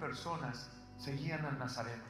[0.00, 2.02] personas seguían al Nazareno.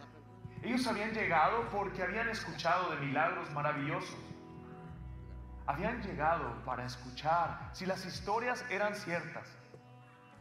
[0.62, 4.17] Ellos habían llegado porque habían escuchado de milagros maravillosos.
[5.67, 9.46] Habían llegado para escuchar si las historias eran ciertas.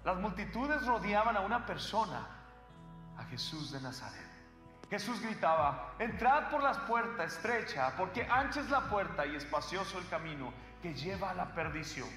[0.03, 2.27] Las multitudes rodeaban a una persona,
[3.17, 4.29] a Jesús de Nazaret.
[4.89, 10.07] Jesús gritaba, entrad por las puertas estrecha, porque ancha es la puerta y espacioso el
[10.09, 12.09] camino que lleva a la perdición.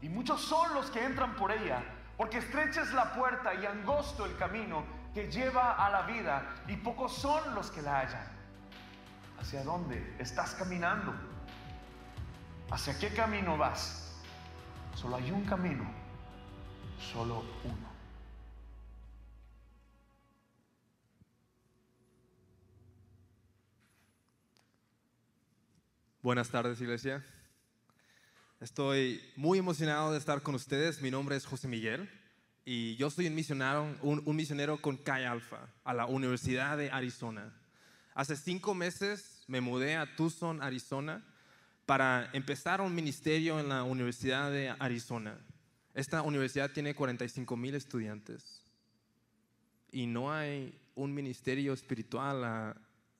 [0.00, 1.84] Y muchos son los que entran por ella,
[2.16, 6.76] porque estrecha es la puerta y angosto el camino que lleva a la vida, y
[6.76, 8.26] pocos son los que la hallan.
[9.40, 11.14] ¿Hacia dónde estás caminando?
[12.70, 14.14] ¿Hacia qué camino vas?
[14.94, 15.84] Solo hay un camino,
[16.98, 17.96] solo uno.
[26.22, 27.24] Buenas tardes, iglesia.
[28.58, 31.02] Estoy muy emocionado de estar con ustedes.
[31.02, 32.08] Mi nombre es José Miguel
[32.64, 37.52] y yo soy un misionero, con Chi Alpha a la Universidad de Arizona.
[38.14, 41.22] Hace cinco meses me mudé a Tucson, Arizona,
[41.84, 45.38] para empezar un ministerio en la Universidad de Arizona.
[45.92, 48.62] Esta universidad tiene 45 mil estudiantes
[49.92, 52.76] y no hay un ministerio espiritual a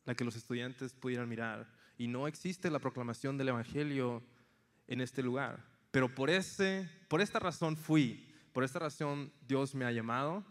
[0.07, 4.23] la que los estudiantes pudieran mirar y no existe la proclamación del Evangelio
[4.89, 5.65] en este lugar.
[5.91, 10.45] Pero por, ese, por esta razón fui, por esta razón Dios me ha llamado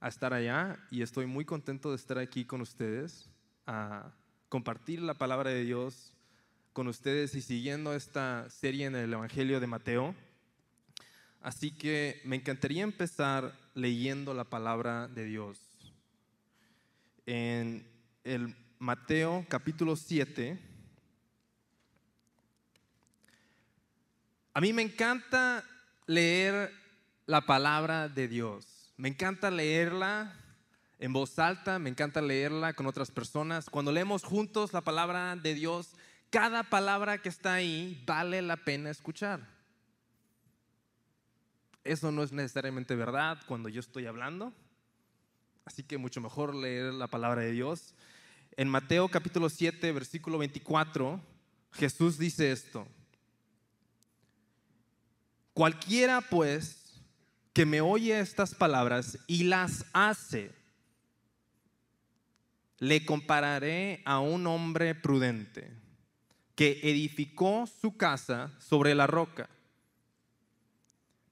[0.00, 3.30] a estar allá y estoy muy contento de estar aquí con ustedes,
[3.66, 4.12] a
[4.48, 6.14] compartir la palabra de Dios
[6.74, 10.14] con ustedes y siguiendo esta serie en el Evangelio de Mateo.
[11.40, 15.58] Así que me encantaría empezar leyendo la palabra de Dios.
[17.26, 17.86] En
[18.24, 20.58] el Mateo capítulo 7,
[24.54, 25.64] A mí me encanta
[26.06, 26.72] leer
[27.26, 28.92] la palabra de Dios.
[28.96, 30.32] Me encanta leerla
[31.00, 33.68] en voz alta, me encanta leerla con otras personas.
[33.68, 35.96] Cuando leemos juntos la palabra de Dios,
[36.30, 39.40] cada palabra que está ahí vale la pena escuchar.
[41.82, 44.52] Eso no es necesariamente verdad cuando yo estoy hablando.
[45.64, 47.92] Así que mucho mejor leer la palabra de Dios.
[48.56, 51.20] En Mateo capítulo 7, versículo 24,
[51.72, 52.86] Jesús dice esto.
[55.54, 57.00] Cualquiera pues
[57.52, 60.50] que me oye estas palabras y las hace,
[62.80, 65.70] le compararé a un hombre prudente
[66.56, 69.48] que edificó su casa sobre la roca.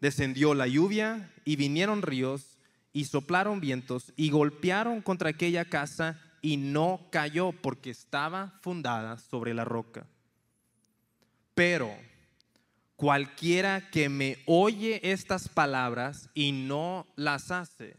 [0.00, 2.58] Descendió la lluvia y vinieron ríos
[2.92, 9.52] y soplaron vientos y golpearon contra aquella casa y no cayó porque estaba fundada sobre
[9.52, 10.06] la roca.
[11.54, 11.92] Pero
[13.02, 17.96] Cualquiera que me oye estas palabras y no las hace,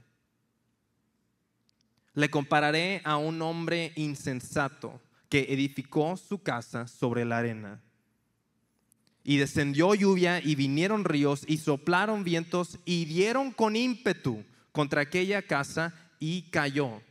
[2.13, 7.81] le compararé a un hombre insensato que edificó su casa sobre la arena.
[9.25, 15.41] Y descendió lluvia y vinieron ríos y soplaron vientos y dieron con ímpetu contra aquella
[15.41, 17.01] casa y cayó.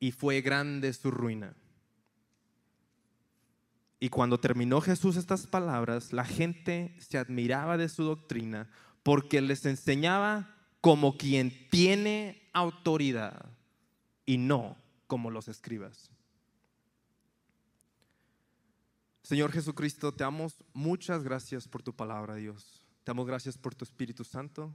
[0.00, 1.54] Y fue grande su ruina.
[4.00, 8.70] Y cuando terminó Jesús estas palabras, la gente se admiraba de su doctrina
[9.02, 13.50] porque les enseñaba como quien tiene autoridad
[14.24, 14.76] y no
[15.06, 16.10] como los escribas.
[19.22, 22.86] Señor Jesucristo, te damos muchas gracias por tu palabra, Dios.
[23.04, 24.74] Te damos gracias por tu Espíritu Santo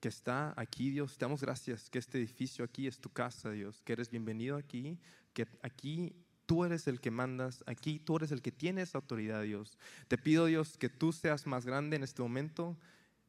[0.00, 1.18] que está aquí, Dios.
[1.18, 4.98] Te damos gracias que este edificio aquí es tu casa, Dios, que eres bienvenido aquí,
[5.32, 6.14] que aquí
[6.46, 9.76] Tú eres el que mandas aquí, tú eres el que tienes autoridad, Dios.
[10.08, 12.76] Te pido, Dios, que tú seas más grande en este momento,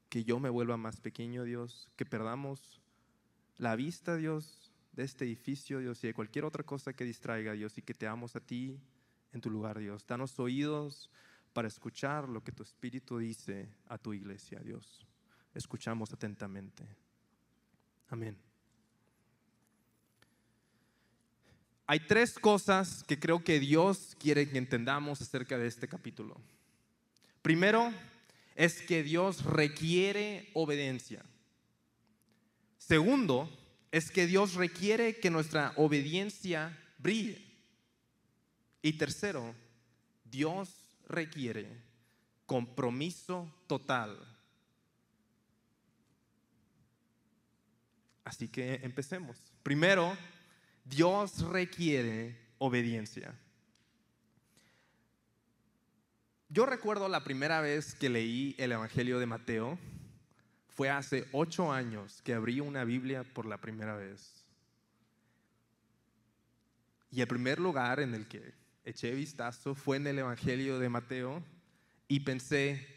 [0.09, 2.79] que yo me vuelva más pequeño, Dios, que perdamos
[3.57, 7.77] la vista, Dios, de este edificio, Dios, y de cualquier otra cosa que distraiga, Dios,
[7.77, 8.79] y que te amos a ti
[9.33, 10.05] en tu lugar, Dios.
[10.05, 11.09] Danos oídos
[11.53, 15.07] para escuchar lo que tu Espíritu dice a tu iglesia, Dios.
[15.53, 16.83] Escuchamos atentamente.
[18.09, 18.46] Amén.
[21.89, 26.35] Hay tres cosas que creo que Dios quiere que entendamos acerca de este capítulo.
[27.41, 27.93] Primero,
[28.55, 31.23] es que Dios requiere obediencia.
[32.77, 33.49] Segundo,
[33.89, 37.41] es que Dios requiere que nuestra obediencia brille.
[38.81, 39.55] Y tercero,
[40.25, 40.69] Dios
[41.07, 41.67] requiere
[42.45, 44.17] compromiso total.
[48.25, 49.37] Así que empecemos.
[49.63, 50.17] Primero,
[50.89, 53.37] Dios requiere obediencia.
[56.49, 59.77] Yo recuerdo la primera vez que leí el Evangelio de Mateo,
[60.69, 64.45] fue hace ocho años que abrí una Biblia por la primera vez.
[67.11, 68.53] Y el primer lugar en el que
[68.85, 71.43] eché vistazo fue en el Evangelio de Mateo
[72.07, 72.87] y pensé,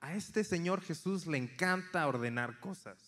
[0.00, 3.05] a este Señor Jesús le encanta ordenar cosas.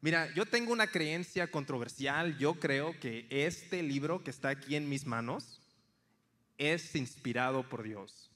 [0.00, 2.36] Mira, yo tengo una creencia controversial.
[2.38, 5.60] Yo creo que este libro que está aquí en mis manos
[6.58, 8.30] es inspirado por Dios.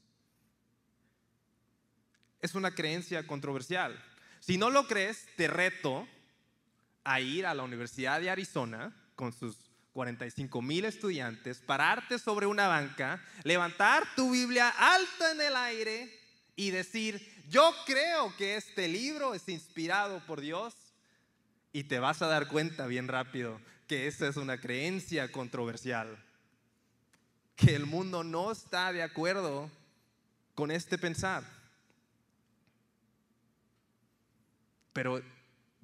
[2.40, 4.02] Es una creencia controversial.
[4.40, 6.08] Si no lo crees, te reto
[7.04, 12.68] a ir a la Universidad de Arizona con sus 45 mil estudiantes, pararte sobre una
[12.68, 16.20] banca, levantar tu Biblia alta en el aire
[16.56, 20.74] y decir, yo creo que este libro es inspirado por Dios.
[21.72, 26.16] Y te vas a dar cuenta bien rápido que esa es una creencia controversial,
[27.56, 29.70] que el mundo no está de acuerdo
[30.54, 31.44] con este pensar.
[34.92, 35.20] Pero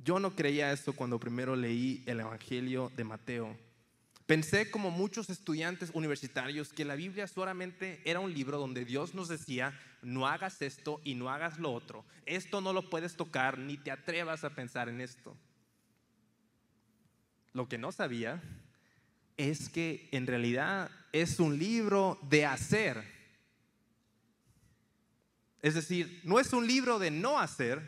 [0.05, 3.57] yo no creía eso cuando primero leí el Evangelio de Mateo.
[4.27, 9.29] Pensé como muchos estudiantes universitarios que la Biblia solamente era un libro donde Dios nos
[9.29, 9.73] decía,
[10.03, 12.05] no hagas esto y no hagas lo otro.
[12.25, 15.37] Esto no lo puedes tocar ni te atrevas a pensar en esto.
[17.57, 18.43] Lo que no sabía
[19.39, 23.03] es que en realidad es un libro de hacer.
[25.63, 27.81] Es decir, no es un libro de no hacer,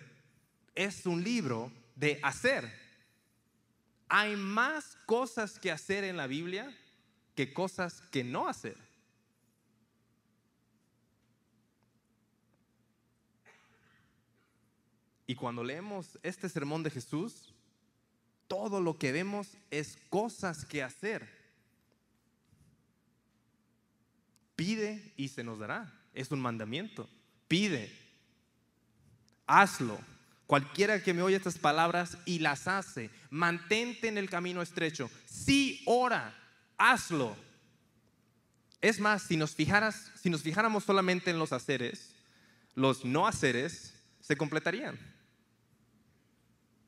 [0.75, 2.73] es un libro de hacer.
[4.09, 6.75] Hay más cosas que hacer en la Biblia
[7.35, 8.79] que cosas que no hacer.
[15.27, 17.48] Y cuando leemos este sermón de Jesús,
[18.49, 21.29] todo lo que vemos es cosas que hacer.
[24.57, 25.93] Pide y se nos dará.
[26.15, 27.09] Es un mandamiento.
[27.47, 27.93] Pide.
[29.47, 29.99] Hazlo.
[30.47, 35.11] Cualquiera que me oye estas palabras y las hace, mantente en el camino estrecho.
[35.27, 36.35] Sí, ora,
[36.79, 37.37] hazlo.
[38.81, 42.15] Es más, si nos, fijaras, si nos fijáramos solamente en los haceres,
[42.75, 43.93] los no haceres
[44.23, 44.99] se completarían.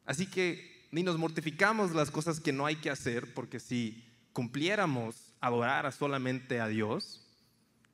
[0.06, 5.32] Así que ni nos mortificamos las cosas que no hay que hacer, porque si cumpliéramos
[5.40, 7.26] adorar solamente a Dios,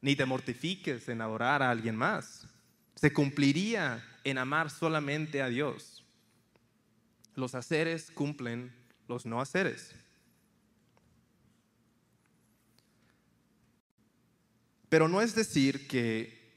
[0.00, 2.46] ni te mortifiques en adorar a alguien más.
[2.94, 6.04] Se cumpliría en amar solamente a Dios.
[7.34, 8.72] Los haceres cumplen
[9.08, 9.94] los no haceres.
[14.88, 16.54] Pero no es decir que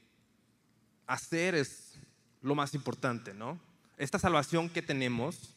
[1.06, 1.98] hacer es
[2.42, 3.60] lo más importante, ¿no?
[3.98, 5.56] Esta salvación que tenemos,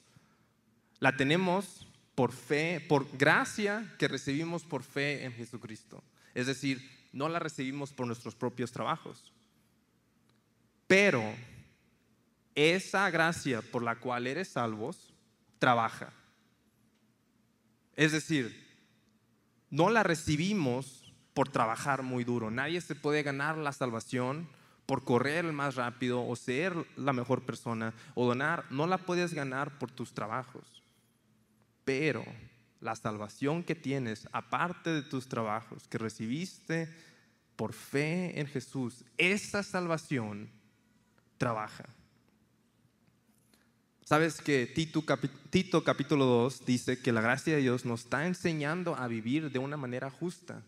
[1.03, 1.85] la tenemos
[2.15, 6.01] por fe, por gracia que recibimos por fe en Jesucristo.
[6.33, 9.33] Es decir, no la recibimos por nuestros propios trabajos.
[10.88, 11.21] Pero
[12.55, 15.13] esa gracia por la cual eres salvos
[15.59, 16.13] trabaja.
[17.97, 18.65] Es decir,
[19.71, 22.50] no la recibimos por trabajar muy duro.
[22.50, 24.47] Nadie se puede ganar la salvación
[24.85, 28.63] por correr el más rápido o ser la mejor persona o donar.
[28.69, 30.82] No la puedes ganar por tus trabajos.
[31.85, 32.24] Pero
[32.80, 36.94] la salvación que tienes, aparte de tus trabajos, que recibiste
[37.56, 40.50] por fe en Jesús, esa salvación
[41.38, 41.86] trabaja.
[44.05, 49.08] Sabes que Tito, capítulo 2 dice que la gracia de Dios nos está enseñando a
[49.08, 50.62] vivir de una manera justa.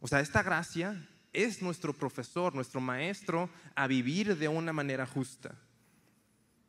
[0.00, 5.56] O sea, esta gracia es nuestro profesor, nuestro maestro a vivir de una manera justa.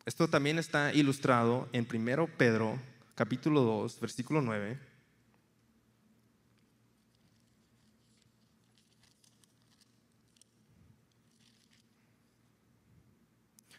[0.06, 2.80] Esto también está ilustrado en 1 Pedro
[3.16, 4.78] capítulo 2, versículo 9.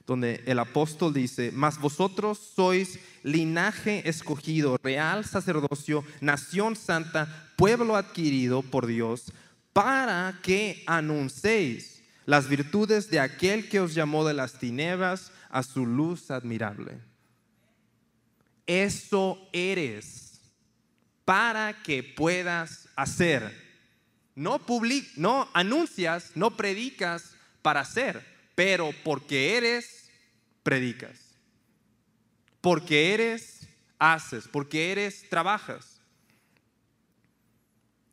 [0.06, 7.26] donde el apóstol dice, mas vosotros sois linaje escogido, real sacerdocio, nación santa,
[7.56, 9.32] pueblo adquirido por Dios,
[9.72, 15.84] para que anunciéis las virtudes de aquel que os llamó de las tinieblas a su
[15.84, 17.00] luz admirable.
[18.66, 20.40] Eso eres
[21.24, 23.64] para que puedas hacer.
[24.34, 24.60] No,
[25.16, 30.10] no anuncias, no predicas para hacer, pero porque eres
[30.62, 31.34] predicas.
[32.60, 33.68] Porque eres,
[33.98, 36.00] haces, porque eres, trabajas.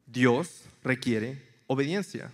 [0.05, 2.31] Dios requiere obediencia.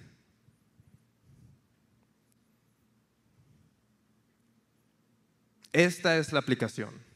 [5.71, 7.08] Esta es la aplicación.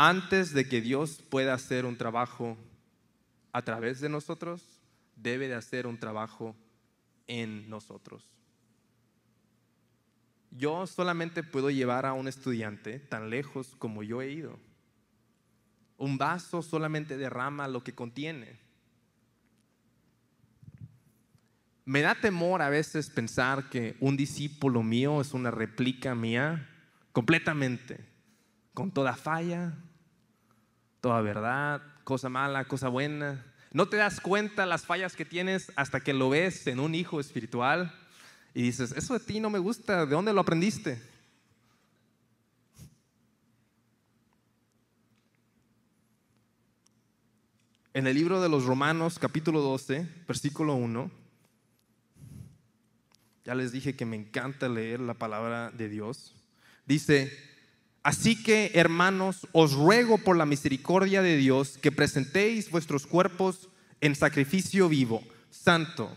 [0.00, 2.56] Antes de que Dios pueda hacer un trabajo
[3.52, 4.62] a través de nosotros,
[5.16, 6.54] debe de hacer un trabajo
[7.26, 8.30] en nosotros.
[10.52, 14.56] yo solamente puedo llevar a un estudiante tan lejos como yo he ido.
[15.96, 18.56] Un vaso solamente derrama lo que contiene.
[21.84, 26.68] Me da temor a veces pensar que un discípulo mío es una réplica mía
[27.10, 28.06] completamente,
[28.74, 29.76] con toda falla,
[31.00, 33.44] toda verdad, cosa mala, cosa buena.
[33.72, 37.20] No te das cuenta las fallas que tienes hasta que lo ves en un hijo
[37.20, 37.94] espiritual
[38.54, 41.00] y dices, eso de ti no me gusta, ¿de dónde lo aprendiste?
[47.94, 51.10] En el libro de los Romanos, capítulo 12, versículo 1,
[53.44, 56.34] ya les dije que me encanta leer la palabra de Dios.
[56.86, 57.32] Dice,
[58.02, 63.68] así que hermanos, os ruego por la misericordia de Dios que presentéis vuestros cuerpos
[64.00, 66.16] en sacrificio vivo, santo,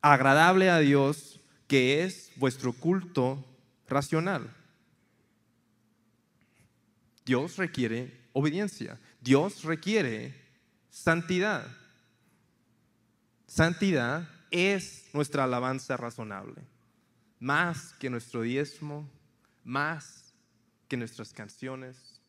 [0.00, 3.44] agradable a Dios, que es vuestro culto
[3.88, 4.54] racional.
[7.24, 8.98] Dios requiere obediencia.
[9.20, 10.34] Dios requiere
[10.90, 11.66] santidad.
[13.46, 16.60] Santidad es nuestra alabanza razonable,
[17.38, 19.08] más que nuestro diezmo,
[19.64, 20.23] más
[20.94, 22.20] que nuestras canciones,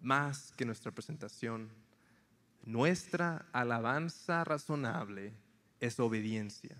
[0.00, 1.70] más que nuestra presentación.
[2.64, 5.32] Nuestra alabanza razonable
[5.78, 6.76] es obediencia.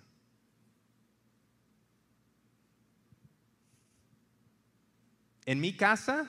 [5.47, 6.29] En mi casa,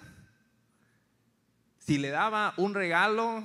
[1.79, 3.43] si le daba un regalo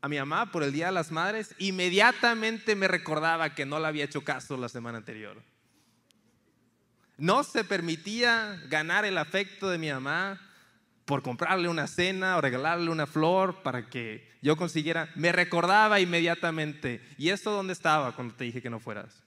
[0.00, 3.86] a mi mamá por el Día de las Madres, inmediatamente me recordaba que no le
[3.86, 5.42] había hecho caso la semana anterior.
[7.18, 10.40] No se permitía ganar el afecto de mi mamá
[11.06, 15.08] por comprarle una cena o regalarle una flor para que yo consiguiera.
[15.14, 17.00] Me recordaba inmediatamente.
[17.16, 19.22] ¿Y esto dónde estaba cuando te dije que no fueras?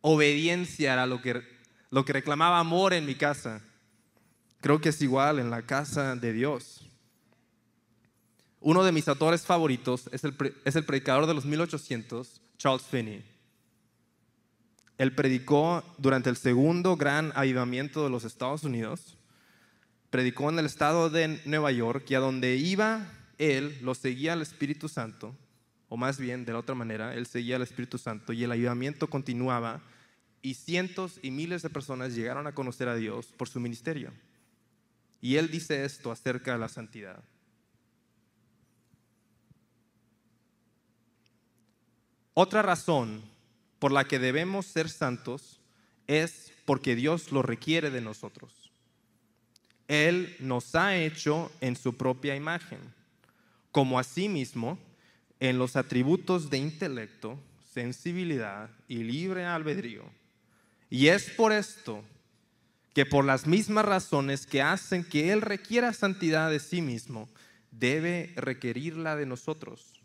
[0.00, 1.42] Obediencia era lo que,
[1.90, 3.60] lo que reclamaba amor en mi casa.
[4.62, 6.88] Creo que es igual en la casa de Dios.
[8.60, 10.34] Uno de mis autores favoritos es el,
[10.64, 13.22] es el predicador de los 1800, Charles Finney.
[14.96, 19.17] Él predicó durante el segundo gran avivamiento de los Estados Unidos.
[20.10, 23.06] Predicó en el estado de Nueva York y a donde iba
[23.38, 25.34] él lo seguía el Espíritu Santo,
[25.88, 29.08] o más bien de la otra manera, él seguía al Espíritu Santo y el avivamiento
[29.08, 29.80] continuaba
[30.42, 34.12] y cientos y miles de personas llegaron a conocer a Dios por su ministerio.
[35.20, 37.22] Y él dice esto acerca de la santidad.
[42.34, 43.22] Otra razón
[43.78, 45.60] por la que debemos ser santos
[46.06, 48.57] es porque Dios lo requiere de nosotros.
[49.88, 52.78] Él nos ha hecho en su propia imagen,
[53.72, 54.78] como asimismo
[55.40, 57.38] en los atributos de intelecto,
[57.72, 60.04] sensibilidad y libre albedrío.
[60.90, 62.04] Y es por esto
[62.94, 67.28] que por las mismas razones que hacen que Él requiera santidad de sí mismo,
[67.70, 70.00] debe requerirla de nosotros.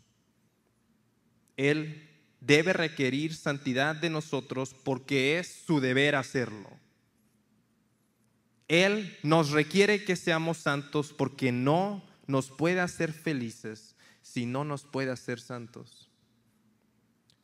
[1.56, 2.08] Él
[2.40, 6.70] debe requerir santidad de nosotros porque es su deber hacerlo.
[8.68, 14.84] Él nos requiere que seamos santos porque no nos puede hacer felices si no nos
[14.84, 16.08] puede hacer santos.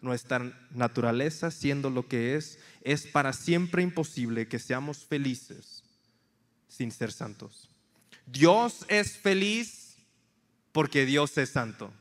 [0.01, 5.85] Nuestra naturaleza, siendo lo que es, es para siempre imposible que seamos felices
[6.69, 7.69] sin ser santos.
[8.25, 9.97] Dios es feliz
[10.73, 11.93] porque Dios es santo.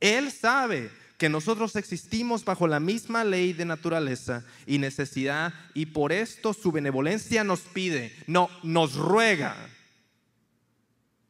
[0.00, 0.90] Él sabe
[1.22, 6.72] que nosotros existimos bajo la misma ley de naturaleza y necesidad y por esto su
[6.72, 9.54] benevolencia nos pide, no, nos ruega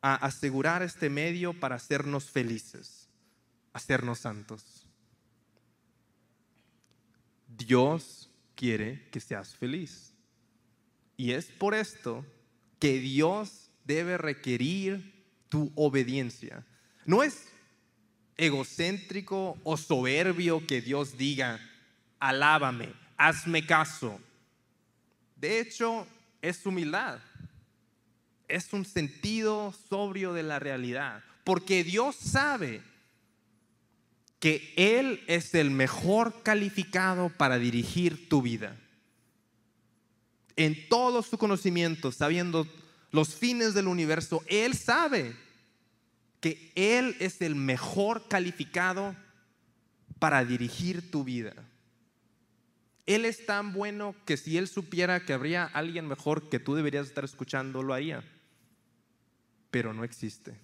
[0.01, 3.11] a asegurar este medio para hacernos felices,
[3.75, 4.87] hacernos santos.
[7.47, 10.15] Dios quiere que seas feliz.
[11.19, 12.25] Y es por esto
[12.79, 16.65] que Dios debe requerir tu obediencia.
[17.05, 17.52] No es
[18.37, 21.61] egocéntrico o soberbio que Dios diga,
[22.19, 24.21] alábame, hazme caso.
[25.37, 26.07] De hecho,
[26.41, 27.19] es humildad.
[28.49, 31.23] Es un sentido sobrio de la realidad.
[31.45, 32.83] Porque Dios sabe
[34.39, 38.77] que Él es el mejor calificado para dirigir tu vida.
[40.57, 42.67] En todo su conocimiento, sabiendo
[43.13, 45.35] los fines del universo, Él sabe
[46.43, 49.17] que Él es el mejor calificado
[50.19, 51.55] para dirigir tu vida.
[53.07, 57.07] Él es tan bueno que si Él supiera que habría alguien mejor que tú deberías
[57.07, 58.25] estar escuchando, lo haría.
[59.71, 60.59] Pero no existe.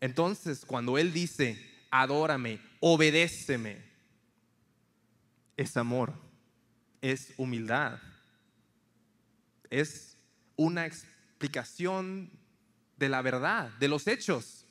[0.00, 3.82] Entonces, cuando Él dice, adórame, obedéceme,
[5.56, 6.14] es amor,
[7.00, 7.98] es humildad,
[9.68, 10.16] Es
[10.54, 12.30] una explicación
[12.98, 14.66] de la verdad, de los hechos.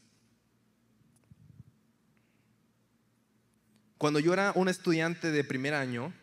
[3.97, 6.13] Cuando yo era un estudiante de primer año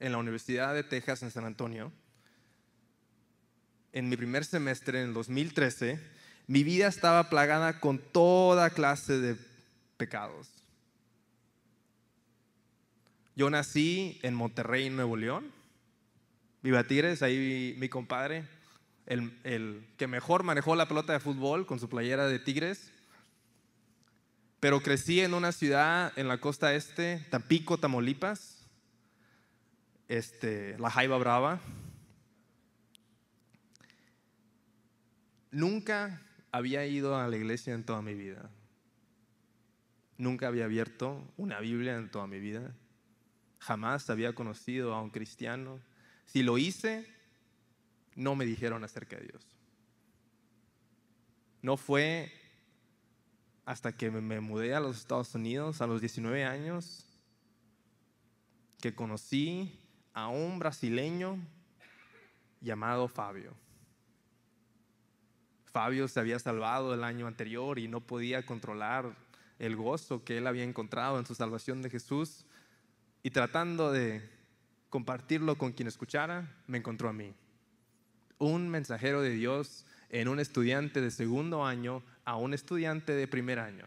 [0.00, 1.92] en la Universidad de Texas en San Antonio,
[3.92, 5.98] en mi primer semestre, en el 2013,
[6.46, 9.36] mi vida estaba plagada con toda clase de
[9.96, 10.48] pecados.
[13.34, 15.50] Yo nací en Monterrey, Nuevo León.
[16.62, 18.44] Viva Tigres, ahí mi, compadre,
[19.06, 22.92] el, que mejor manejó la pelota de fútbol con su playera de Tigres.
[24.60, 28.64] Pero crecí en una ciudad en la costa este, Tampico, Tamaulipas,
[30.08, 31.60] este, La Jaiba Brava.
[35.50, 38.50] Nunca había ido a la iglesia en toda mi vida.
[40.16, 42.72] Nunca había abierto una Biblia en toda mi vida.
[43.58, 45.80] Jamás había conocido a un cristiano.
[46.26, 47.06] Si lo hice,
[48.14, 49.46] no me dijeron acerca de Dios.
[51.62, 52.32] No fue
[53.64, 57.06] hasta que me mudé a los Estados Unidos a los 19 años
[58.80, 59.78] que conocí
[60.12, 61.38] a un brasileño
[62.60, 63.54] llamado Fabio.
[65.66, 69.16] Fabio se había salvado el año anterior y no podía controlar
[69.58, 72.44] el gozo que él había encontrado en su salvación de Jesús
[73.22, 74.28] y tratando de
[74.90, 77.32] compartirlo con quien escuchara, me encontró a mí.
[78.42, 83.60] Un mensajero de Dios en un estudiante de segundo año a un estudiante de primer
[83.60, 83.84] año.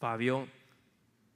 [0.00, 0.48] Fabio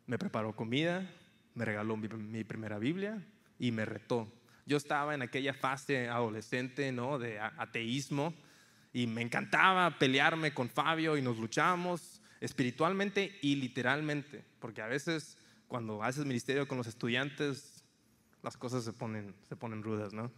[0.09, 1.09] me preparó comida,
[1.55, 3.25] me regaló mi, primera Biblia
[3.61, 4.27] y me retó
[4.67, 7.21] yo estaba en aquella fase adolescente, ¿no?
[7.21, 8.35] De ateísmo
[8.93, 15.39] y me encantaba pelearme con Fabio y nos luchábamos espiritualmente y literalmente, porque a veces
[15.69, 17.85] cuando haces ministerio con los estudiantes
[18.43, 20.33] las cosas se ponen, se ponen rudas, ¿no?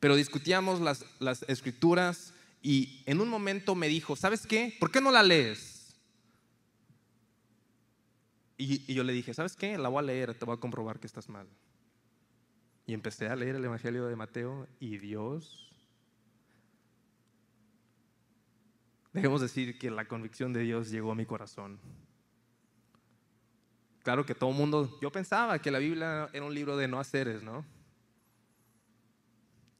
[0.00, 2.32] Pero discutíamos las, las escrituras
[2.62, 4.74] y en un momento me dijo, ¿sabes qué?
[4.80, 5.94] ¿Por qué no la lees?
[8.56, 9.78] Y, y yo le dije, ¿sabes qué?
[9.78, 11.46] La voy a leer, te voy a comprobar que estás mal.
[12.86, 15.70] Y empecé a leer el Evangelio de Mateo y Dios,
[19.12, 21.78] debemos decir que la convicción de Dios llegó a mi corazón.
[24.02, 26.98] Claro que todo el mundo, yo pensaba que la Biblia era un libro de no
[26.98, 27.64] haceres, ¿no?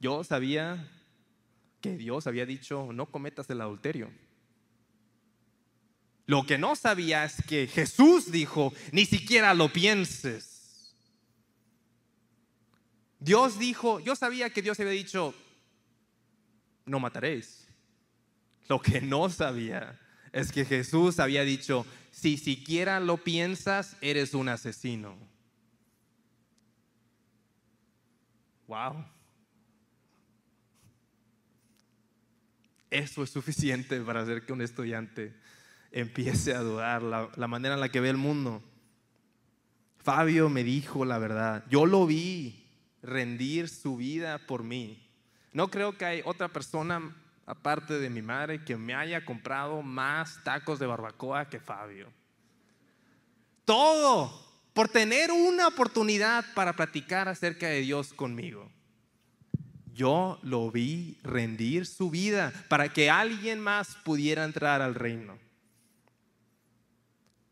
[0.00, 0.90] Yo sabía
[1.80, 4.10] que Dios había dicho, no cometas el adulterio.
[6.26, 10.94] Lo que no sabía es que Jesús dijo, ni siquiera lo pienses.
[13.18, 15.34] Dios dijo, yo sabía que Dios había dicho,
[16.86, 17.68] no mataréis.
[18.68, 20.00] Lo que no sabía
[20.32, 25.18] es que Jesús había dicho, si siquiera lo piensas, eres un asesino.
[28.66, 29.04] Wow.
[32.90, 35.34] Eso es suficiente para hacer que un estudiante
[35.92, 38.62] empiece a dudar la, la, manera en la que ve el mundo.
[39.98, 41.64] Fabio me dijo la verdad.
[41.68, 42.66] Yo lo vi
[43.02, 45.06] rendir su vida por mí.
[45.52, 50.42] No creo que hay otra persona aparte de mi madre que me haya comprado más
[50.44, 52.12] tacos de barbacoa que Fabio.
[53.64, 58.70] Todo por tener una oportunidad para platicar acerca de Dios conmigo.
[60.00, 65.36] Yo lo vi rendir su vida para que alguien más pudiera entrar al reino.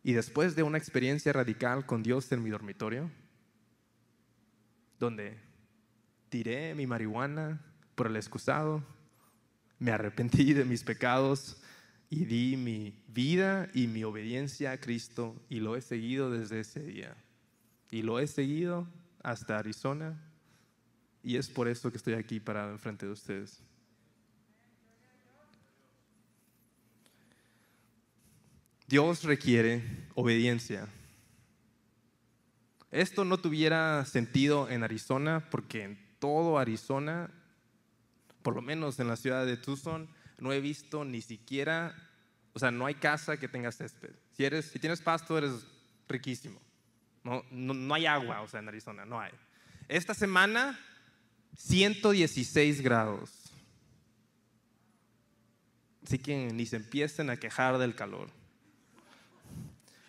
[0.03, 3.11] Y después de una experiencia radical con Dios en mi dormitorio,
[4.99, 5.39] donde
[6.31, 7.61] tiré mi marihuana
[7.95, 8.83] por el excusado,
[9.79, 11.61] me arrepentí de mis pecados
[12.09, 16.81] y di mi vida y mi obediencia a Cristo y lo he seguido desde ese
[16.81, 17.15] día.
[17.91, 18.89] Y lo he seguido
[19.23, 20.28] hasta Arizona
[21.29, 23.63] y es por eso que estoy aquí parado enfrente de ustedes.
[28.87, 29.83] Dios requiere
[30.15, 30.89] obediencia
[32.91, 37.31] esto no tuviera sentido en Arizona porque en todo Arizona,
[38.43, 41.95] por lo menos en la ciudad de Tucson, no he visto ni siquiera,
[42.55, 44.15] o sea, no hay casa que tenga césped.
[44.33, 45.67] Si, eres, si tienes pasto, eres
[46.09, 46.61] riquísimo.
[47.25, 49.33] No, no, hay agua, o sea, en Arizona, no hay.
[49.89, 50.79] Esta semana,
[51.59, 53.31] 116 grados.
[56.05, 58.31] Así que ni se empiecen a quejar del calor.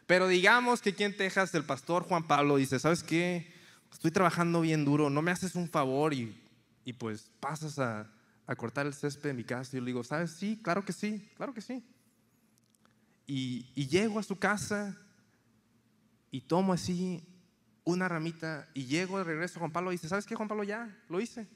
[0.07, 3.51] Pero digamos que aquí en Texas el pastor Juan Pablo dice, ¿sabes qué?
[3.91, 6.35] Estoy trabajando bien duro, no me haces un favor y,
[6.85, 8.09] y pues pasas a,
[8.47, 9.71] a, cortar el césped de mi casa.
[9.73, 10.31] Y yo le digo, ¿sabes?
[10.31, 11.83] Sí, claro que sí, claro que sí.
[13.27, 14.97] Y, y llego a su casa
[16.31, 17.23] y tomo así
[17.89, 20.63] una ramita y llego de regreso a Juan Pablo y dice, ¿sabes qué Juan Pablo?
[20.63, 21.47] Ya, lo hice.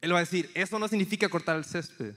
[0.00, 2.14] Él va a decir, eso no significa cortar el césped.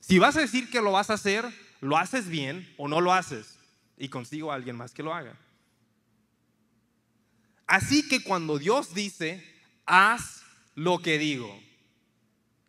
[0.00, 1.44] Si vas a decir que lo vas a hacer,
[1.80, 3.58] lo haces bien o no lo haces.
[3.96, 5.36] Y consigo a alguien más que lo haga.
[7.66, 9.44] Así que cuando Dios dice,
[9.86, 10.42] haz
[10.74, 11.58] lo que digo,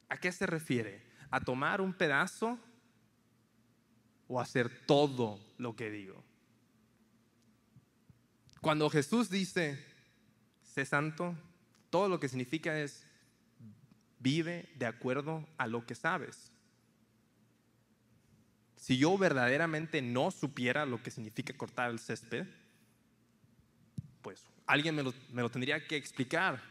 [0.10, 1.02] ¿a qué se refiere?
[1.30, 2.60] ¿A tomar un pedazo
[4.32, 6.24] o hacer todo lo que digo?
[8.62, 9.84] Cuando Jesús dice,
[10.64, 11.36] sé santo,
[11.90, 13.04] todo lo que significa es,
[14.20, 16.52] vive de acuerdo a lo que sabes.
[18.78, 22.48] Si yo verdaderamente no supiera lo que significa cortar el césped,
[24.22, 25.04] pues alguien me
[25.42, 26.62] lo, tendría que explicar.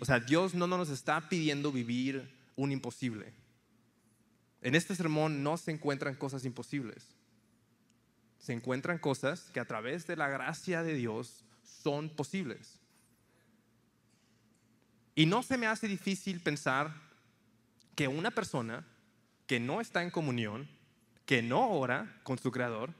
[0.00, 3.34] o sea, Dios no nos está pidiendo vivir un imposible.
[4.62, 7.08] En este sermón no se encuentran cosas imposibles.
[8.38, 12.78] Se encuentran cosas que a través de la gracia de Dios son posibles.
[15.14, 16.94] Y no se me hace difícil pensar
[17.94, 18.86] que una persona
[19.46, 20.68] que no está en comunión,
[21.24, 22.92] que no ora con su creador,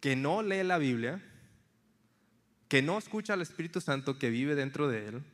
[0.00, 1.22] que no lee la Biblia,
[2.68, 5.24] que no escucha al Espíritu Santo que vive dentro de él,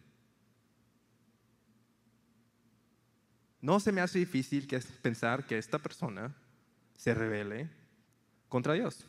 [3.61, 4.67] no se me hace difícil
[5.03, 6.35] pensar que esta persona
[6.97, 7.69] se revele
[8.49, 9.07] contra Dios.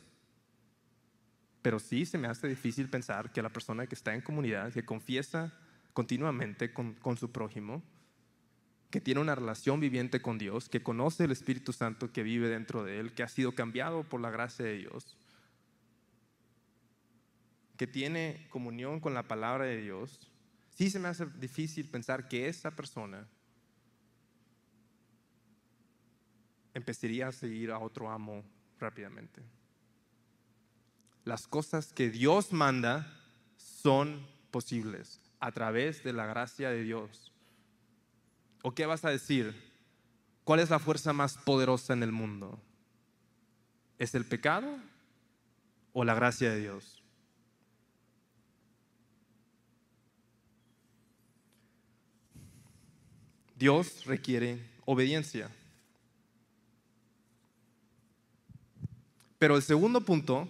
[1.62, 4.84] Pero sí se me hace difícil pensar que la persona que está en comunidad, que
[4.84, 5.52] confiesa
[5.92, 7.82] continuamente con, su prójimo,
[8.90, 12.84] que tiene una relación viviente con Dios, que conoce el Espíritu Santo que vive dentro
[12.84, 15.16] de él, que ha sido cambiado por la gracia de Dios,
[17.78, 20.30] que tiene comunión con la palabra de Dios,
[20.74, 23.26] sí se me hace difícil pensar que esa persona
[26.74, 28.44] empezaría a seguir a otro amo
[28.78, 29.42] rápidamente.
[31.24, 33.06] Las cosas que Dios manda
[33.56, 37.32] son posibles a través de la gracia de Dios.
[38.62, 39.54] ¿O qué vas a decir?
[40.44, 42.60] ¿Cuál es la fuerza más poderosa en el mundo?
[43.98, 44.78] ¿Es el pecado
[45.92, 47.02] o la gracia de Dios?
[53.56, 55.48] Dios requiere obediencia.
[59.42, 60.48] Pero el segundo punto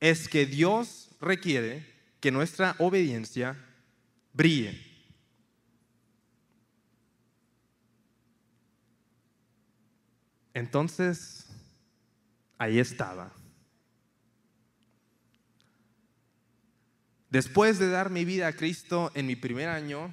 [0.00, 1.86] es que Dios requiere
[2.18, 3.56] que nuestra obediencia
[4.32, 4.76] brille.
[10.52, 11.46] Entonces,
[12.58, 13.32] ahí estaba.
[17.30, 20.12] Después de dar mi vida a Cristo en mi primer año,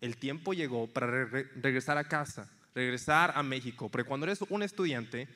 [0.00, 3.88] el tiempo llegó para regresar a casa, regresar a México.
[3.88, 5.26] Porque cuando eres un estudiante,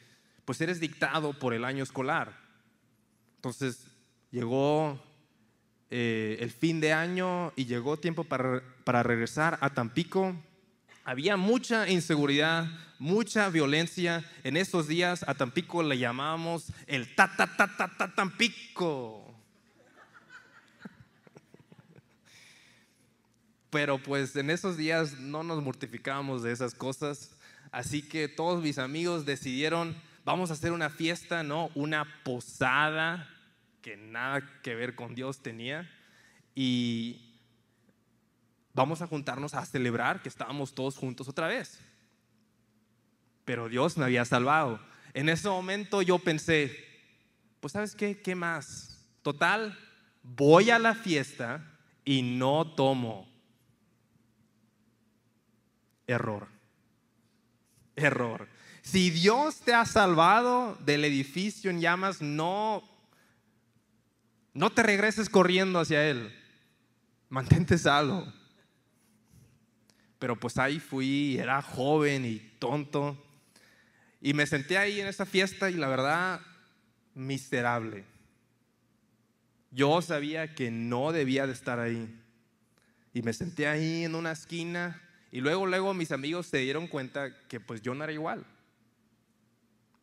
[0.44, 2.37] pues eres dictado por el año escolar.
[3.37, 3.87] Entonces
[4.31, 5.00] llegó
[5.90, 10.35] eh, el fin de año y llegó tiempo para, para regresar a Tampico.
[11.05, 12.66] Había mucha inseguridad,
[12.98, 14.24] mucha violencia.
[14.44, 19.35] En esos días a Tampico le llamábamos el ta ta ta ta ta Tampico.
[23.70, 27.31] Pero pues en esos días no nos mortificábamos de esas cosas.
[27.70, 31.70] Así que todos mis amigos decidieron, vamos a hacer una fiesta, ¿no?
[31.74, 33.28] Una posada
[33.80, 35.90] que nada que ver con Dios tenía.
[36.54, 37.40] Y
[38.74, 41.80] vamos a juntarnos a celebrar que estábamos todos juntos otra vez.
[43.44, 44.80] Pero Dios me había salvado.
[45.14, 46.74] En ese momento yo pensé,
[47.61, 49.06] pues sabes qué, ¿qué más?
[49.22, 49.78] Total,
[50.22, 53.28] voy a la fiesta y no tomo.
[56.06, 56.48] Error.
[57.96, 58.51] Error.
[58.82, 62.82] Si Dios te ha salvado del edificio en llamas, no
[64.54, 66.32] no te regreses corriendo hacia Él.
[67.28, 68.30] Mantente salvo.
[70.18, 73.16] Pero pues ahí fui, era joven y tonto.
[74.20, 76.40] Y me senté ahí en esa fiesta y la verdad,
[77.14, 78.04] miserable.
[79.70, 82.14] Yo sabía que no debía de estar ahí.
[83.14, 87.46] Y me senté ahí en una esquina y luego, luego mis amigos se dieron cuenta
[87.48, 88.44] que pues yo no era igual.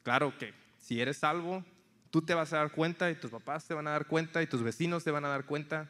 [0.09, 1.63] Claro que si eres salvo,
[2.09, 4.47] Tú te vas a dar cuenta y tus papás te van a dar cuenta y
[4.47, 5.87] tus vecinos te van a dar cuenta.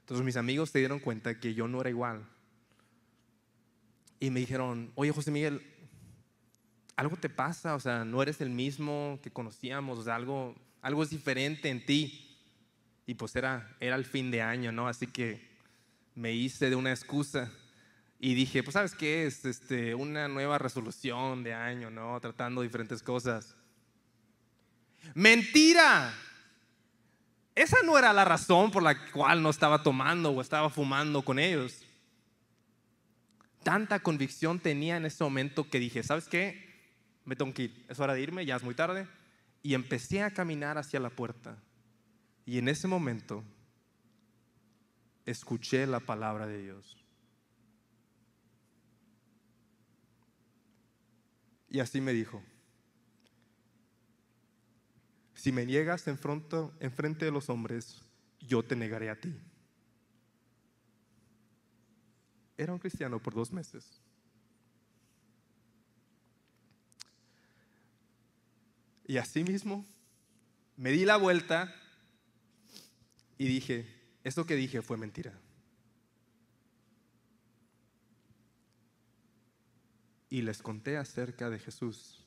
[0.00, 2.26] Entonces mis amigos se dieron cuenta que yo no era igual.
[4.18, 5.66] Y me dijeron, oye José Miguel,
[6.94, 11.02] algo te pasa, o sea, no eres el mismo que conocíamos, o sea, algo, algo
[11.02, 12.36] es diferente en ti.
[13.06, 14.88] Y pues era, era el fin de año, ¿no?
[14.88, 15.48] Así que
[16.14, 17.50] me hice de una excusa
[18.22, 22.20] y dije, pues sabes qué es, este, una nueva resolución de año, ¿no?
[22.20, 23.56] Tratando diferentes cosas.
[25.14, 26.12] Mentira.
[27.54, 31.38] Esa no era la razón por la cual no estaba tomando o estaba fumando con
[31.38, 31.82] ellos.
[33.62, 36.68] Tanta convicción tenía en ese momento que dije, ¿sabes qué?
[37.24, 39.08] Me tengo que ir, es hora de irme, ya es muy tarde.
[39.62, 41.56] Y empecé a caminar hacia la puerta.
[42.44, 43.42] Y en ese momento
[45.24, 46.99] escuché la palabra de Dios.
[51.70, 52.42] Y así me dijo,
[55.34, 58.02] si me niegas en frente de los hombres,
[58.40, 59.34] yo te negaré a ti.
[62.58, 64.02] Era un cristiano por dos meses.
[69.06, 69.86] Y así mismo
[70.76, 71.74] me di la vuelta
[73.38, 73.86] y dije,
[74.24, 75.32] esto que dije fue mentira.
[80.30, 82.20] Y les conté acerca de Jesús.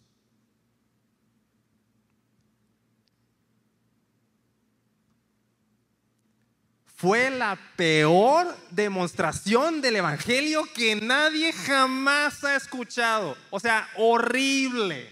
[7.04, 13.36] fue la peor demostración del Evangelio que nadie jamás ha escuchado.
[13.50, 15.10] O sea, horrible.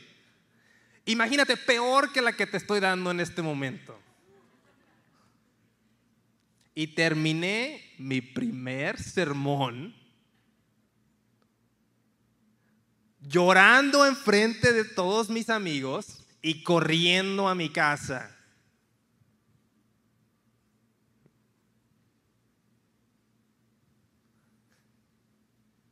[1.04, 4.00] Imagínate, peor que la que te estoy dando en este momento.
[6.74, 9.94] Y terminé mi primer sermón
[13.22, 18.36] llorando enfrente de todos mis amigos y corriendo a mi casa.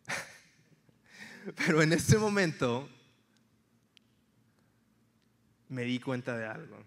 [1.55, 2.89] Pero en ese momento
[5.69, 6.83] me di cuenta de algo.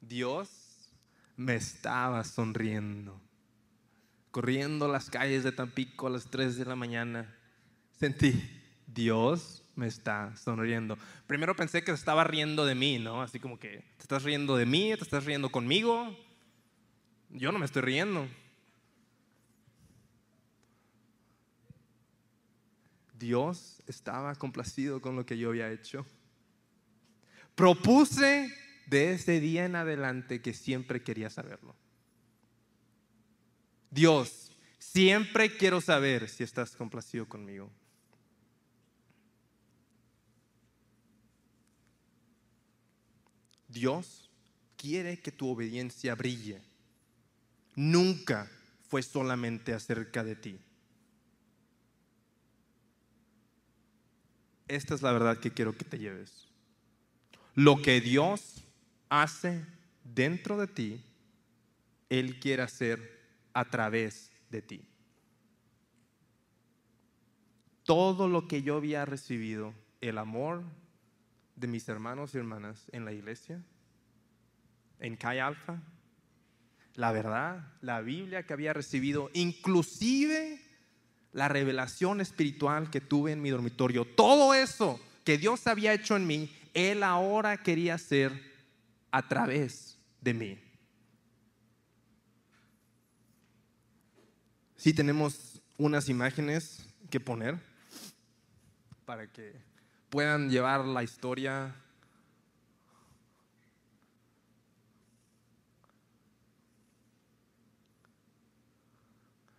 [0.00, 0.90] Dios
[1.36, 3.20] me estaba sonriendo.
[4.30, 7.32] Corriendo las calles de Tampico a las 3 de la mañana,
[7.98, 8.53] sentí,
[8.94, 10.96] Dios me está sonriendo.
[11.26, 13.22] Primero pensé que se estaba riendo de mí, ¿no?
[13.22, 14.94] Así como que, ¿te estás riendo de mí?
[14.96, 16.16] ¿Te estás riendo conmigo?
[17.30, 18.28] Yo no me estoy riendo.
[23.18, 26.06] Dios estaba complacido con lo que yo había hecho.
[27.54, 28.54] Propuse
[28.86, 31.74] de ese día en adelante que siempre quería saberlo.
[33.90, 37.70] Dios, siempre quiero saber si estás complacido conmigo.
[43.74, 44.30] Dios
[44.78, 46.62] quiere que tu obediencia brille.
[47.76, 48.50] Nunca
[48.88, 50.58] fue solamente acerca de ti.
[54.68, 56.48] esta es la verdad que quiero que te lleves.
[57.54, 58.64] Lo que Dios
[59.08, 59.64] hace
[60.02, 61.04] dentro de ti,
[62.08, 63.20] Él quiere hacer
[63.52, 64.88] a través de ti.
[67.84, 70.62] Todo lo que yo había recibido, el amor
[71.56, 73.62] de mis hermanos y hermanas en la iglesia,
[74.98, 75.82] en Kai Alfa,
[76.94, 80.60] la verdad, la Biblia que había recibido, inclusive
[81.32, 86.26] la revelación espiritual que tuve en mi dormitorio, todo eso que Dios había hecho en
[86.26, 88.32] mí, Él ahora quería hacer
[89.10, 90.58] a través de mí.
[94.76, 97.58] Sí tenemos unas imágenes que poner
[99.04, 99.73] para que
[100.14, 101.74] puedan llevar la historia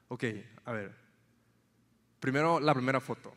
[0.07, 0.23] Ok,
[0.63, 0.95] a ver.
[2.21, 3.33] Primero, la primera foto.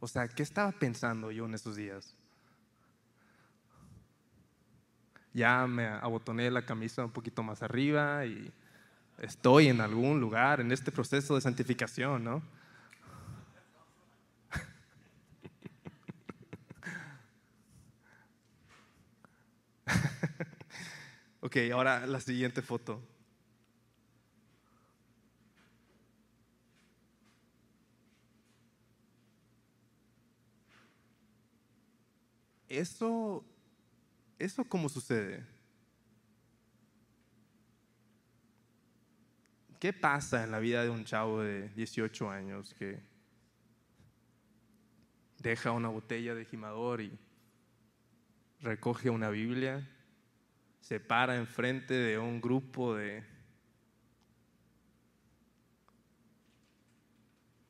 [0.00, 2.14] O sea, ¿qué estaba pensando yo en esos días?
[5.34, 8.50] Ya me abotoné la camisa un poquito más arriba y
[9.18, 12.53] estoy en algún lugar en este proceso de santificación, ¿no?
[21.44, 23.02] Ok, ahora la siguiente foto.
[32.66, 33.44] Eso,
[34.38, 35.44] eso cómo sucede.
[39.78, 43.02] ¿Qué pasa en la vida de un chavo de 18 años que
[45.40, 47.18] deja una botella de gimador y
[48.62, 49.86] recoge una Biblia,
[50.84, 53.24] se para enfrente de un grupo de...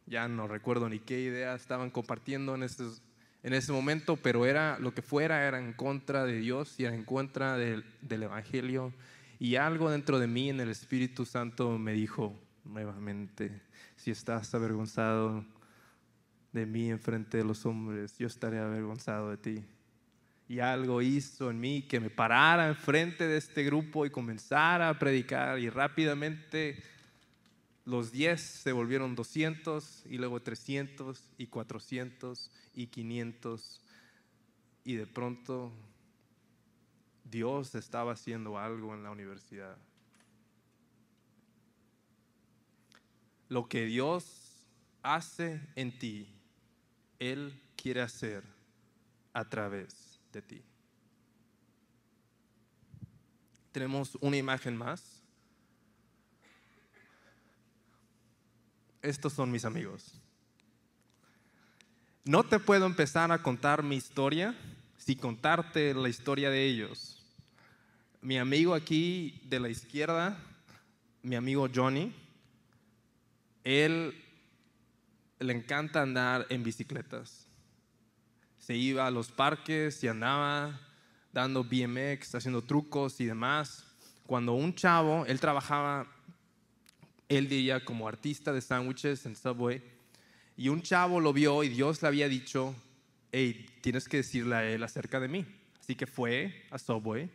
[0.06, 3.02] Ya no recuerdo ni qué idea estaban compartiendo en estos
[3.44, 7.04] en ese momento, pero era lo que fuera, era en contra de Dios y en
[7.04, 8.92] contra del, Evangelio.
[9.38, 13.62] Y algo dentro de mí, en el Espíritu Santo, me dijo nuevamente,
[13.96, 15.44] si estás avergonzado
[16.52, 19.64] de mí enfrente de los hombres, yo estaré avergonzado de ti.
[20.48, 24.98] Y algo hizo en mí que me parara enfrente de este grupo y comenzara a
[24.98, 26.82] predicar y rápidamente
[27.86, 33.80] los 10 se volvieron 200 y luego 300 y 400 y 500
[34.84, 35.72] y de pronto
[37.24, 39.76] Dios estaba haciendo algo en la universidad.
[43.48, 44.24] Lo que Dios
[45.02, 46.28] hace en ti,
[47.18, 48.42] Él quiere hacer
[49.32, 50.62] a través de ti.
[53.72, 55.22] Tenemos una imagen más.
[59.02, 60.20] Estos son mis amigos.
[62.24, 64.54] No te puedo empezar a contar mi historia
[64.96, 67.22] sin contarte la historia de ellos.
[68.22, 70.38] Mi amigo aquí de la izquierda,
[71.22, 72.14] mi amigo Johnny,
[73.64, 74.14] él
[75.38, 77.43] le encanta andar en bicicletas.
[78.64, 80.80] Se iba a los parques y andaba
[81.34, 83.84] dando BMX, haciendo trucos y demás.
[84.26, 86.06] Cuando un chavo, él trabajaba,
[87.28, 89.82] él diría como artista de sándwiches en Subway,
[90.56, 92.74] y un chavo lo vio y Dios le había dicho,
[93.32, 95.44] hey, tienes que decirle a él acerca de mí.
[95.78, 97.28] Así que fue a Subway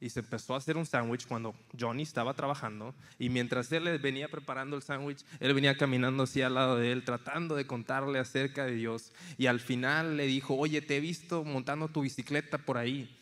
[0.00, 4.28] y se empezó a hacer un sándwich cuando Johnny estaba trabajando y mientras él venía
[4.28, 8.66] preparando el sándwich, él venía caminando así al lado de él, tratando de contarle acerca
[8.66, 12.78] de Dios y al final le dijo, oye, te he visto montando tu bicicleta por
[12.78, 13.12] ahí.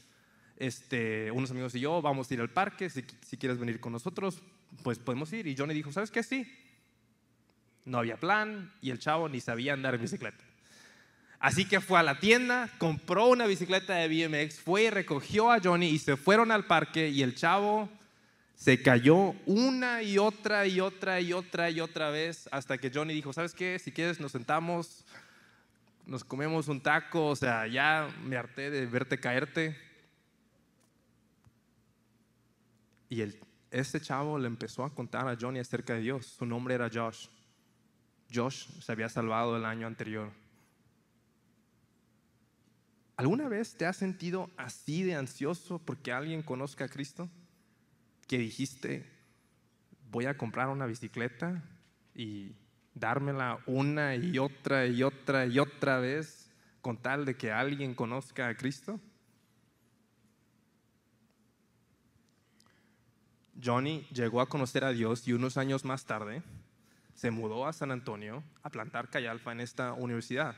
[0.56, 3.92] Este, unos amigos y yo vamos a ir al parque, si, si quieres venir con
[3.92, 4.40] nosotros,
[4.82, 5.46] pues podemos ir.
[5.46, 6.22] Y Johnny dijo, ¿sabes qué?
[6.22, 6.46] Sí.
[7.84, 10.42] No había plan y el chavo ni sabía andar en bicicleta.
[11.44, 15.61] Así que fue a la tienda, compró una bicicleta de BMX, fue y recogió a
[15.62, 17.90] Johnny y se fueron al parque y el chavo
[18.54, 23.12] se cayó una y otra y otra y otra y otra vez hasta que Johnny
[23.12, 23.78] dijo, ¿sabes qué?
[23.78, 25.04] Si quieres nos sentamos,
[26.07, 29.76] nos comemos un taco, o sea, ya me harté de verte caerte.
[33.11, 33.38] Y el,
[33.70, 36.24] este chavo le empezó a contar a Johnny acerca de Dios.
[36.24, 37.26] Su nombre era Josh.
[38.33, 40.42] Josh se había salvado el año anterior.
[43.16, 47.29] ¿Alguna vez te has sentido así de ansioso porque alguien conozca a Cristo?
[48.27, 49.09] Que dijiste,
[50.11, 51.62] voy a comprar una bicicleta
[52.14, 52.57] y
[52.94, 56.50] dármela una y otra y otra y otra vez
[56.81, 59.00] con tal de que alguien conozca a Cristo?
[63.62, 66.42] Johnny llegó a conocer a Dios y unos años más tarde
[67.14, 70.57] se mudó a San Antonio a plantar Cayalfa en esta universidad.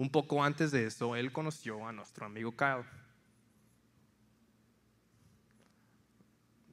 [0.00, 2.86] Un poco antes de eso, él conoció a nuestro amigo Kyle.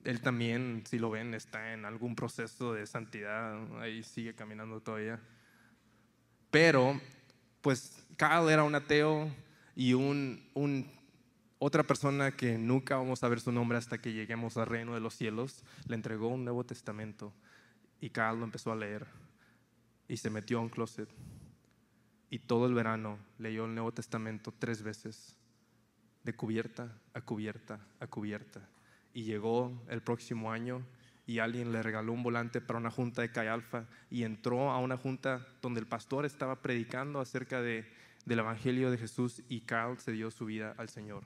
[0.06, 5.20] Él también, si lo ven, está en algún proceso de santidad, ahí sigue caminando todavía.
[6.52, 7.02] Pero,
[7.60, 9.30] pues Kyle era un ateo
[9.76, 10.90] y un,
[11.60, 15.02] otra persona que nunca vamos a ver su nombre hasta que lleguemos al reino de
[15.02, 17.34] los cielos, le entregó un Nuevo Testamento
[18.00, 19.06] y Kyle lo empezó a leer
[20.08, 21.10] y se metió a un closet
[22.30, 25.38] y todo el verano leyó el Nuevo Testamento tres veces,
[26.24, 28.62] de cubierta a cubierta a cubierta.
[29.14, 30.84] Y llegó el próximo año
[31.26, 34.98] y alguien le regaló un volante para una junta de Cayalfa y entró a una
[34.98, 37.86] junta donde el pastor estaba predicando acerca de,
[38.26, 41.24] del Evangelio de Jesús y Carl se dio su vida al Señor.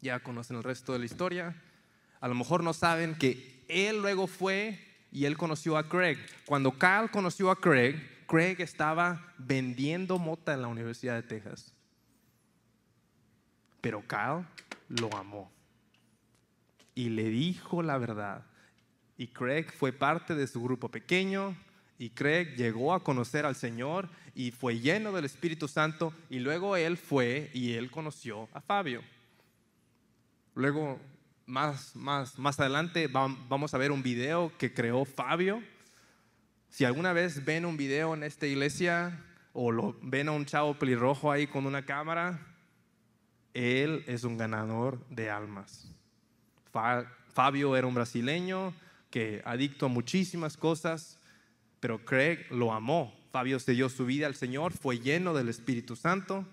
[0.00, 1.62] Ya conocen el resto de la historia.
[2.20, 4.78] A lo mejor no saben que él luego fue
[5.12, 6.18] y él conoció a Craig.
[6.46, 7.96] Cuando Carl conoció a Craig,
[8.32, 11.74] Craig estaba vendiendo mota en la Universidad de Texas.
[13.82, 14.46] Pero Kyle
[14.88, 15.52] lo amó
[16.94, 18.46] y le dijo la verdad.
[19.18, 21.54] Y Craig fue parte de su grupo pequeño
[21.98, 26.74] y Craig llegó a conocer al Señor y fue lleno del Espíritu Santo y luego
[26.76, 29.02] él fue y él conoció a Fabio.
[30.54, 30.98] Luego,
[31.44, 35.62] más, más, más adelante, vamos a ver un video que creó Fabio
[36.72, 40.78] si alguna vez ven un video en esta iglesia o lo, ven a un chavo
[40.78, 42.40] pelirrojo ahí con una cámara,
[43.52, 45.94] él es un ganador de almas.
[47.34, 48.72] Fabio era un brasileño
[49.10, 51.18] que adicto a muchísimas cosas,
[51.78, 53.14] pero Craig lo amó.
[53.32, 56.46] Fabio se dio su vida al Señor, fue lleno del Espíritu Santo.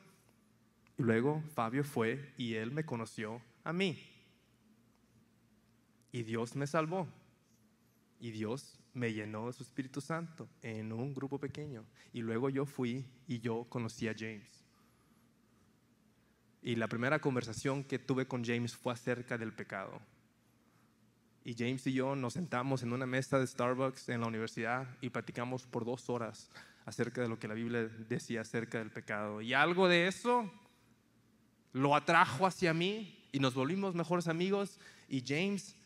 [0.97, 3.97] Y luego Fabio fue y él me conoció a mí.
[6.11, 7.07] Y Dios me salvó.
[8.19, 11.85] Y Dios me llenó de su Espíritu Santo en un grupo pequeño.
[12.11, 14.65] Y luego yo fui y yo conocí a James.
[16.61, 20.01] Y la primera conversación que tuve con James fue acerca del pecado.
[21.45, 25.09] Y James y yo nos sentamos en una mesa de Starbucks en la universidad y
[25.09, 26.51] platicamos por dos horas
[26.85, 29.39] acerca de lo que la Biblia decía acerca del pecado.
[29.39, 30.51] Y algo de eso
[31.71, 34.77] lo atrajo hacia mí y nos volvimos mejores amigos
[35.07, 35.77] y James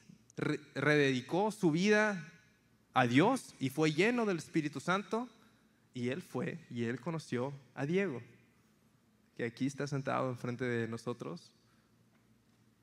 [0.74, 2.33] rededicó su vida
[2.94, 5.28] a Dios y fue lleno del Espíritu Santo
[5.94, 8.22] y él fue y él conoció a Diego,
[9.36, 11.52] que aquí está sentado enfrente de nosotros.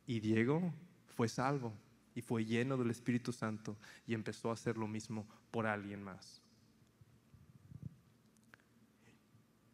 [0.06, 0.72] Y Diego
[1.16, 1.72] fue salvo
[2.14, 6.40] y fue lleno del Espíritu Santo y empezó a hacer lo mismo por alguien más.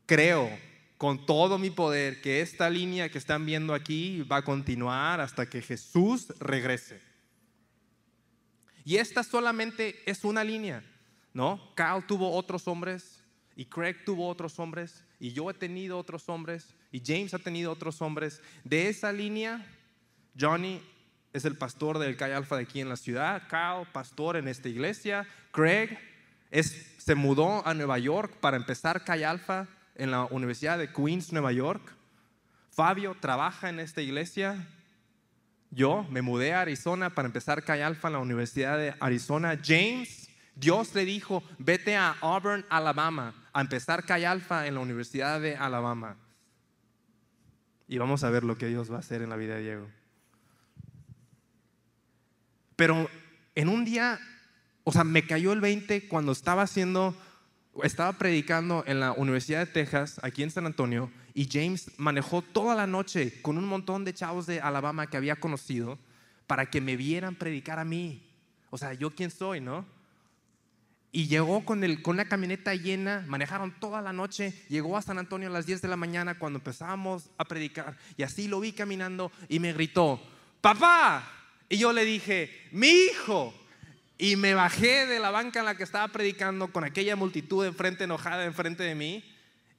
[0.05, 0.51] Creo
[0.99, 5.49] con todo mi poder que esta línea que están viendo aquí va a continuar hasta
[5.49, 7.01] que Jesús regrese.
[8.87, 10.80] Y esta solamente es una línea,
[11.34, 11.61] ¿no?
[11.74, 13.20] Carl tuvo otros hombres
[13.57, 17.72] y Craig tuvo otros hombres y yo he tenido otros hombres y James ha tenido
[17.72, 18.41] otros hombres.
[18.62, 19.66] De esa línea,
[20.39, 20.80] Johnny
[21.32, 24.68] es el pastor del Calle Alfa de aquí en la ciudad, Carl, pastor en esta
[24.68, 25.99] iglesia, Craig
[26.53, 29.66] se mudó a Nueva York para empezar Calle Alfa
[29.97, 31.82] en la Universidad de Queens, Nueva York.
[32.70, 34.64] Fabio trabaja en esta iglesia.
[35.70, 39.58] Yo me mudé a Arizona para empezar Calle Alfa en la Universidad de Arizona.
[39.62, 45.40] James, Dios le dijo, vete a Auburn, Alabama, a empezar Calle Alfa en la Universidad
[45.40, 46.16] de Alabama.
[47.88, 49.88] Y vamos a ver lo que Dios va a hacer en la vida de Diego.
[52.76, 53.08] Pero
[53.54, 54.18] en un día,
[54.84, 57.16] o sea, me cayó el 20 cuando estaba haciendo
[57.83, 62.74] estaba predicando en la Universidad de Texas, aquí en San Antonio, y James manejó toda
[62.74, 65.99] la noche con un montón de chavos de Alabama que había conocido
[66.47, 68.22] para que me vieran predicar a mí.
[68.70, 69.85] O sea, yo quién soy, ¿no?
[71.12, 75.18] Y llegó con, el, con una camioneta llena, manejaron toda la noche, llegó a San
[75.18, 77.97] Antonio a las 10 de la mañana cuando empezábamos a predicar.
[78.16, 80.20] Y así lo vi caminando y me gritó,
[80.61, 81.27] papá.
[81.68, 83.55] Y yo le dije, mi hijo.
[84.18, 88.04] Y me bajé de la banca en la que estaba predicando con aquella multitud enfrente
[88.04, 89.24] enojada enfrente de mí.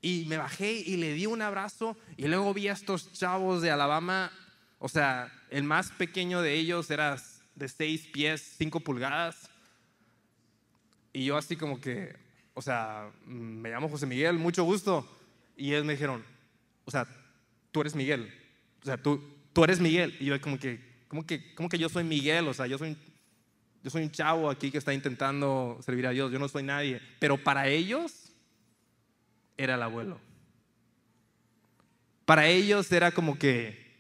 [0.01, 1.97] Y me bajé y le di un abrazo.
[2.17, 4.31] Y luego vi a estos chavos de Alabama.
[4.77, 7.17] O sea, el más pequeño de ellos era
[7.55, 9.49] de 6 pies, 5 pulgadas.
[11.13, 12.15] Y yo así como que,
[12.53, 15.07] o sea, me llamo José Miguel, mucho gusto.
[15.55, 16.23] Y ellos me dijeron,
[16.85, 17.07] o sea,
[17.71, 18.31] tú eres Miguel.
[18.83, 19.19] O sea, tú,
[19.51, 20.15] tú eres Miguel.
[20.19, 22.47] Y yo como que, como que, como que yo soy Miguel?
[22.47, 22.95] O sea, yo soy
[23.87, 27.01] yo soy un chavo aquí que está intentando servir a Dios, yo no soy nadie.
[27.19, 28.33] Pero para ellos
[29.55, 30.19] era el abuelo.
[32.25, 33.95] Para ellos era como que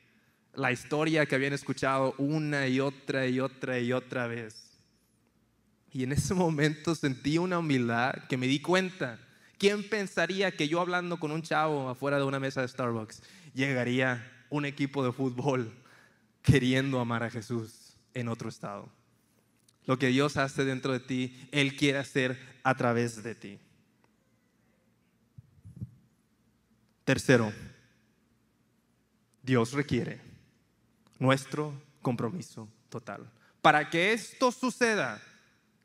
[0.53, 4.77] la historia que habían escuchado una y otra y otra y otra vez.
[5.93, 9.17] Y en ese momento sentí una humildad que me di cuenta.
[9.57, 13.23] ¿Quién pensaría que yo hablando con un chavo afuera de una mesa de Starbucks
[13.53, 15.73] llegaría un equipo de fútbol
[16.41, 18.96] queriendo amar a Jesús en otro estado?
[19.87, 23.59] Lo que Dios hace dentro de ti, Él quiere hacer a través de ti.
[27.05, 27.53] Tercero,
[29.41, 30.19] Dios requiere
[31.19, 33.31] nuestro compromiso total.
[33.61, 35.21] Para que esto suceda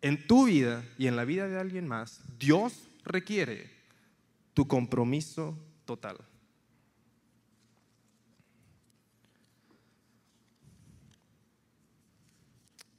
[0.02, 3.70] en tu vida y en la vida de alguien más, Dios requiere
[4.52, 6.18] tu compromiso total.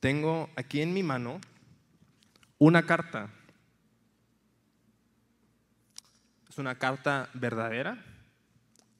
[0.03, 1.39] Tengo aquí en mi mano
[2.57, 3.29] una carta.
[6.49, 8.03] Es una carta verdadera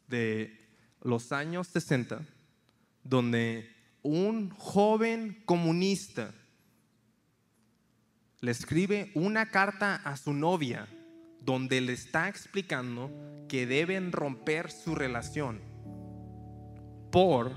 [0.07, 0.57] de
[1.01, 2.21] los años 60,
[3.03, 3.69] donde
[4.01, 6.33] un joven comunista
[8.39, 10.87] le escribe una carta a su novia
[11.41, 13.11] donde le está explicando
[13.49, 15.59] que deben romper su relación
[17.11, 17.51] por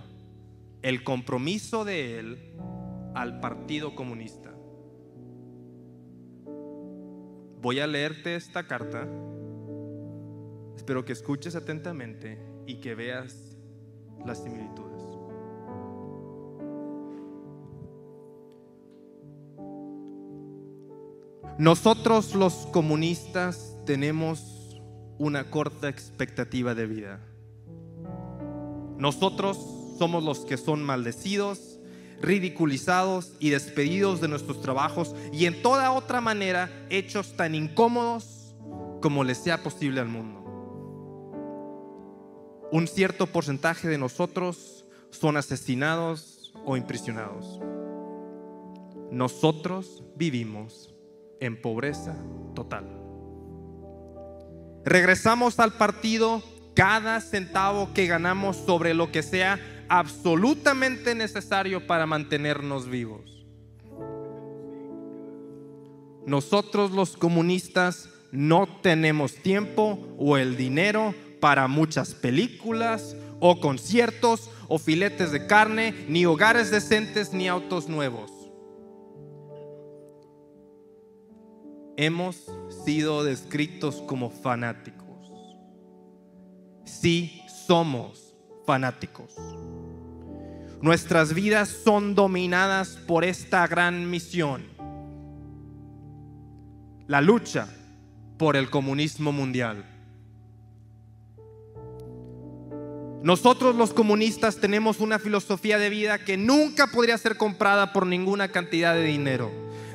[0.82, 2.56] el compromiso de él
[3.16, 4.52] al Partido Comunista.
[7.62, 9.08] Voy a leerte esta carta.
[10.76, 13.56] Espero que escuches atentamente y que veas
[14.26, 15.02] las similitudes.
[21.58, 24.78] Nosotros los comunistas tenemos
[25.16, 27.20] una corta expectativa de vida.
[28.98, 29.56] Nosotros
[29.98, 31.75] somos los que son maldecidos
[32.20, 38.54] ridiculizados y despedidos de nuestros trabajos y en toda otra manera hechos tan incómodos
[39.00, 40.42] como les sea posible al mundo.
[42.72, 47.60] Un cierto porcentaje de nosotros son asesinados o imprisionados.
[49.10, 50.94] Nosotros vivimos
[51.40, 52.16] en pobreza
[52.54, 52.84] total.
[54.84, 56.42] Regresamos al partido
[56.74, 59.58] cada centavo que ganamos sobre lo que sea
[59.88, 63.46] absolutamente necesario para mantenernos vivos.
[66.26, 74.78] Nosotros los comunistas no tenemos tiempo o el dinero para muchas películas o conciertos o
[74.78, 78.32] filetes de carne, ni hogares decentes ni autos nuevos.
[81.96, 82.50] Hemos
[82.84, 85.32] sido descritos como fanáticos.
[86.84, 88.25] Sí, somos
[88.66, 89.32] fanáticos.
[90.82, 94.64] Nuestras vidas son dominadas por esta gran misión.
[97.06, 97.68] La lucha
[98.36, 99.84] por el comunismo mundial.
[103.22, 108.48] Nosotros los comunistas tenemos una filosofía de vida que nunca podría ser comprada por ninguna
[108.48, 109.50] cantidad de dinero.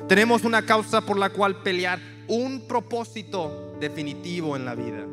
[0.08, 5.06] Tenemos una causa por la cual pelear, un propósito definitivo en la vida.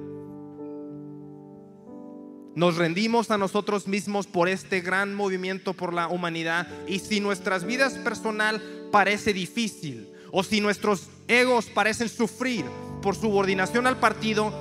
[2.59, 7.63] Nos rendimos a nosotros mismos por este gran movimiento por la humanidad y si nuestras
[7.63, 12.65] vidas personal parece difícil o si nuestros egos parecen sufrir
[13.01, 14.53] por subordinación al partido,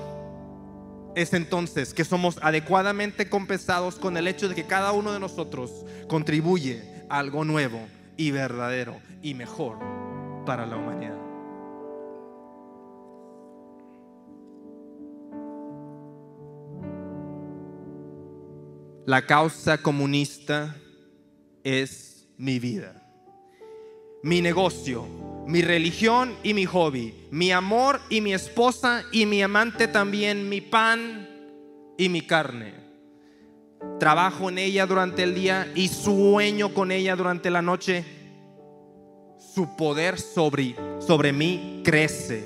[1.16, 5.84] es entonces que somos adecuadamente compensados con el hecho de que cada uno de nosotros
[6.06, 7.80] contribuye a algo nuevo
[8.16, 9.76] y verdadero y mejor
[10.46, 11.27] para la humanidad.
[19.08, 20.76] La causa comunista
[21.64, 23.10] es mi vida,
[24.22, 25.06] mi negocio,
[25.46, 30.60] mi religión y mi hobby, mi amor y mi esposa y mi amante también, mi
[30.60, 31.26] pan
[31.96, 32.74] y mi carne.
[33.98, 38.04] Trabajo en ella durante el día y sueño con ella durante la noche.
[39.54, 42.44] Su poder sobre, sobre mí crece,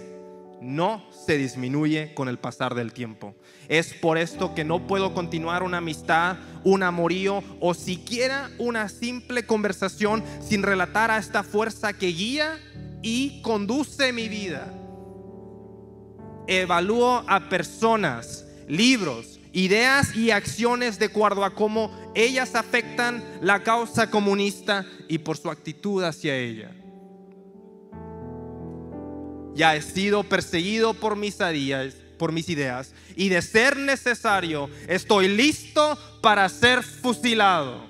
[0.61, 3.35] no se disminuye con el pasar del tiempo.
[3.73, 9.47] Es por esto que no puedo continuar una amistad, un amorío o siquiera una simple
[9.47, 12.61] conversación sin relatar a esta fuerza que guía
[13.01, 14.71] y conduce mi vida.
[16.47, 24.11] Evalúo a personas, libros, ideas y acciones de acuerdo a cómo ellas afectan la causa
[24.11, 26.77] comunista y por su actitud hacia ella.
[29.55, 31.41] Ya he sido perseguido por mis
[32.23, 37.85] por mis ideas y de ser necesario estoy listo para ser fusilado.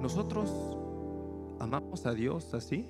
[0.00, 0.50] ¿Nosotros
[1.60, 2.86] amamos a Dios así?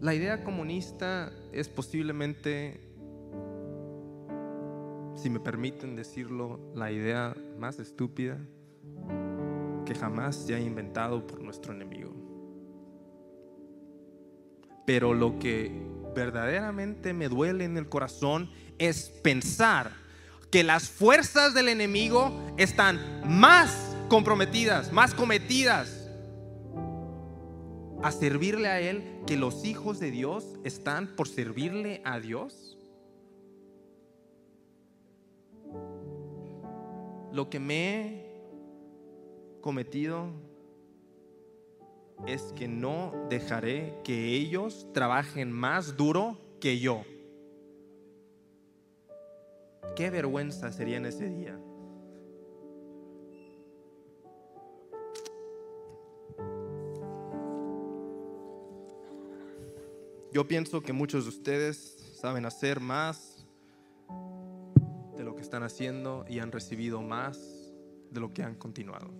[0.00, 2.80] La idea comunista es posiblemente,
[5.14, 8.38] si me permiten decirlo, la idea más estúpida
[9.84, 12.14] que jamás se ha inventado por nuestro enemigo.
[14.86, 15.70] Pero lo que
[16.14, 18.48] verdaderamente me duele en el corazón
[18.78, 19.92] es pensar
[20.50, 25.99] que las fuerzas del enemigo están más comprometidas, más cometidas
[28.02, 32.78] a servirle a Él que los hijos de Dios están por servirle a Dios?
[37.32, 40.30] Lo que me he cometido
[42.26, 47.04] es que no dejaré que ellos trabajen más duro que yo.
[49.96, 51.58] Qué vergüenza sería en ese día.
[60.32, 63.44] Yo pienso que muchos de ustedes saben hacer más
[65.16, 67.72] de lo que están haciendo y han recibido más
[68.12, 69.10] de lo que han continuado.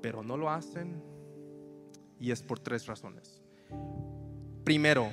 [0.00, 1.02] Pero no lo hacen
[2.20, 3.42] y es por tres razones.
[4.62, 5.10] Primero,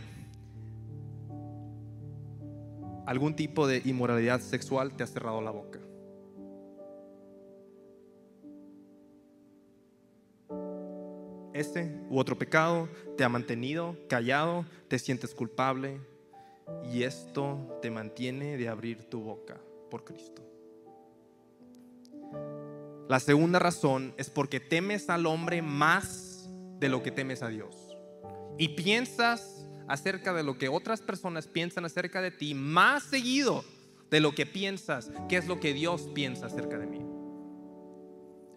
[3.08, 5.79] algún tipo de inmoralidad sexual te ha cerrado la boca.
[11.60, 12.88] Este u otro pecado
[13.18, 16.00] te ha mantenido callado, te sientes culpable
[16.90, 19.60] y esto te mantiene de abrir tu boca
[19.92, 20.42] por Cristo.
[23.10, 26.50] La segunda razón es porque temes al hombre más
[26.80, 27.76] de lo que temes a Dios.
[28.58, 33.66] Y piensas acerca de lo que otras personas piensan acerca de ti más seguido
[34.10, 36.99] de lo que piensas, qué es lo que Dios piensa acerca de mí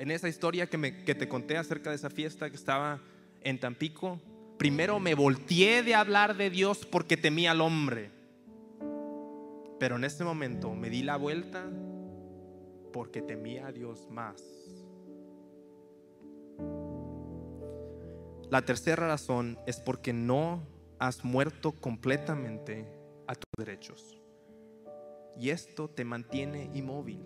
[0.02, 2.98] en esa historia que, me, que te conté acerca de esa fiesta que estaba
[3.40, 4.20] en Tampico,
[4.58, 8.10] primero me volteé de hablar de Dios porque temía al hombre.
[9.78, 11.70] Pero en ese momento me di la vuelta
[12.92, 14.42] porque temía a Dios más.
[18.50, 20.66] La tercera razón es porque no
[20.98, 22.88] has muerto completamente
[23.28, 24.20] a tus derechos.
[25.38, 27.20] Y esto te mantiene inmóvil.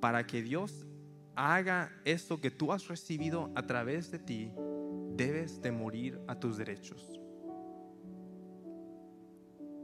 [0.00, 0.86] Para que Dios
[1.36, 4.52] haga esto que tú has recibido a través de ti,
[5.16, 7.20] debes de morir a tus derechos.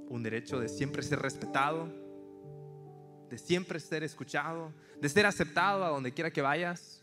[0.08, 1.88] Un derecho de siempre ser respetado,
[3.28, 7.02] de siempre ser escuchado, de ser aceptado a donde quiera que vayas.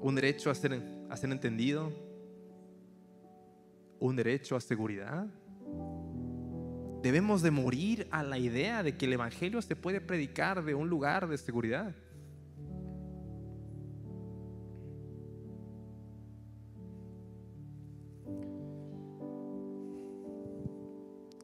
[0.00, 1.92] Un derecho a ser, a ser entendido.
[3.98, 5.26] Un derecho a seguridad.
[7.06, 10.88] Debemos de morir a la idea de que el Evangelio se puede predicar de un
[10.88, 11.94] lugar de seguridad.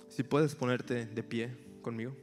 [0.08, 2.16] Si puedes ponerte de pie conmigo.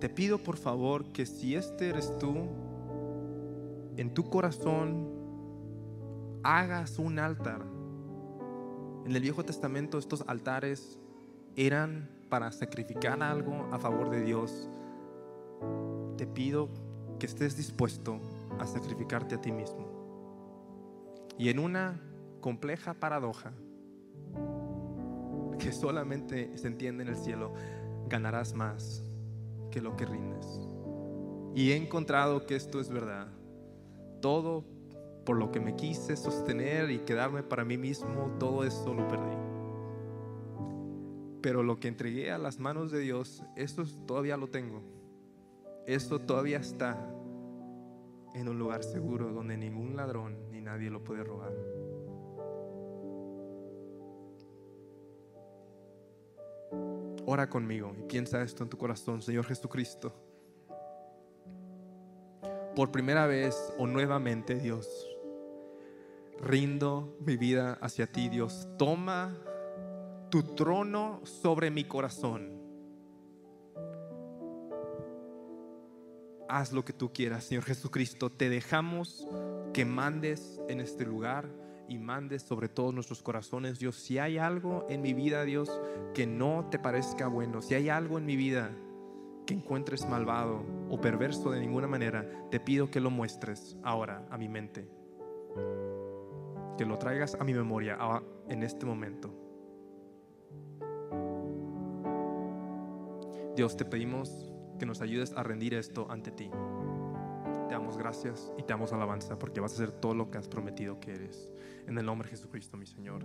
[0.00, 2.48] Te pido por favor que si este eres tú,
[3.96, 5.08] en tu corazón
[6.42, 7.62] hagas un altar.
[9.04, 10.98] En el Viejo Testamento estos altares
[11.56, 14.68] eran para sacrificar algo a favor de Dios.
[16.16, 16.68] Te pido
[17.18, 18.20] que estés dispuesto
[18.58, 19.86] a sacrificarte a ti mismo.
[21.38, 22.00] Y en una
[22.40, 23.52] compleja paradoja
[25.58, 27.52] que solamente se entiende en el cielo,
[28.08, 29.02] ganarás más
[29.70, 30.60] que lo que rindes.
[31.54, 33.28] Y he encontrado que esto es verdad.
[34.24, 34.64] Todo
[35.26, 39.36] por lo que me quise sostener y quedarme para mí mismo, todo eso lo perdí.
[41.42, 44.80] Pero lo que entregué a las manos de Dios, eso todavía lo tengo.
[45.86, 47.06] Eso todavía está
[48.32, 51.52] en un lugar seguro donde ningún ladrón ni nadie lo puede robar.
[57.26, 60.23] Ora conmigo y piensa esto en tu corazón, Señor Jesucristo.
[62.74, 65.08] Por primera vez o nuevamente, Dios,
[66.40, 68.68] rindo mi vida hacia ti, Dios.
[68.78, 69.36] Toma
[70.30, 72.54] tu trono sobre mi corazón.
[76.54, 78.30] haz lo que tú quieras, Señor Jesucristo.
[78.30, 79.26] Te dejamos
[79.72, 81.48] que mandes en este lugar
[81.88, 83.96] y mandes sobre todos nuestros corazones, Dios.
[83.96, 85.68] Si hay algo en mi vida, Dios,
[86.14, 88.70] que no te parezca bueno, si hay algo en mi vida
[89.46, 94.38] que encuentres malvado o perverso de ninguna manera, te pido que lo muestres ahora a
[94.38, 94.88] mi mente.
[96.76, 97.98] Que lo traigas a mi memoria
[98.48, 99.32] en este momento.
[103.56, 106.50] Dios, te pedimos que nos ayudes a rendir esto ante ti.
[107.68, 110.48] Te damos gracias y te damos alabanza porque vas a hacer todo lo que has
[110.48, 111.48] prometido que eres.
[111.86, 113.24] En el nombre de Jesucristo, mi Señor.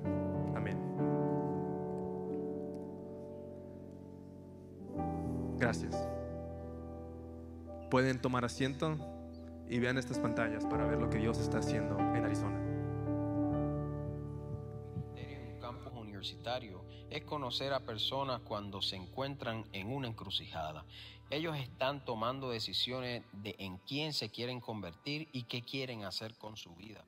[0.56, 0.78] Amén.
[5.58, 5.99] Gracias.
[7.90, 8.98] Pueden tomar asiento
[9.68, 12.58] y vean estas pantallas para ver lo que Dios está haciendo en Arizona.
[15.16, 20.86] Un campus universitario es conocer a personas cuando se encuentran en una encrucijada
[21.30, 26.58] ellos están tomando decisiones de en quién se quieren convertir y qué quieren hacer con
[26.58, 27.06] su vida.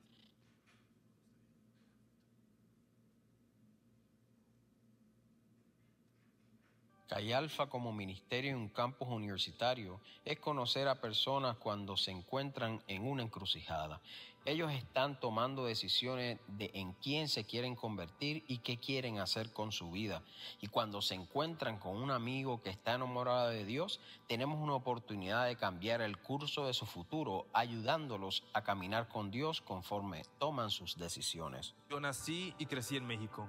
[7.12, 13.06] Alfa como ministerio en un campus universitario es conocer a personas cuando se encuentran en
[13.06, 14.00] una encrucijada.
[14.44, 19.70] Ellos están tomando decisiones de en quién se quieren convertir y qué quieren hacer con
[19.70, 20.22] su vida.
[20.60, 25.46] Y cuando se encuentran con un amigo que está enamorado de Dios, tenemos una oportunidad
[25.46, 30.98] de cambiar el curso de su futuro, ayudándolos a caminar con Dios conforme toman sus
[30.98, 31.74] decisiones.
[31.88, 33.48] Yo nací y crecí en México.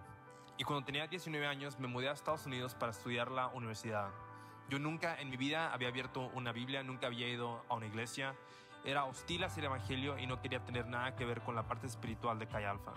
[0.57, 4.09] Y cuando tenía 19 años me mudé a Estados Unidos para estudiar la universidad.
[4.69, 8.35] Yo nunca en mi vida había abierto una Biblia, nunca había ido a una iglesia.
[8.85, 11.87] Era hostil hacia el Evangelio y no quería tener nada que ver con la parte
[11.87, 12.93] espiritual de Kai Alpha.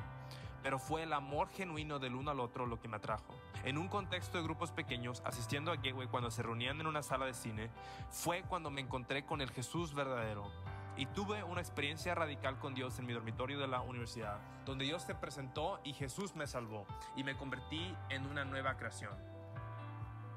[0.62, 3.34] Pero fue el amor genuino del uno al otro lo que me atrajo.
[3.64, 7.24] En un contexto de grupos pequeños, asistiendo a Gateway cuando se reunían en una sala
[7.24, 7.70] de cine,
[8.11, 10.50] fue cuando me encontré con el Jesús verdadero,
[10.97, 15.03] y tuve una experiencia radical con Dios en mi dormitorio de la universidad, donde Dios
[15.03, 16.86] se presentó y Jesús me salvó
[17.16, 19.12] y me convertí en una nueva creación.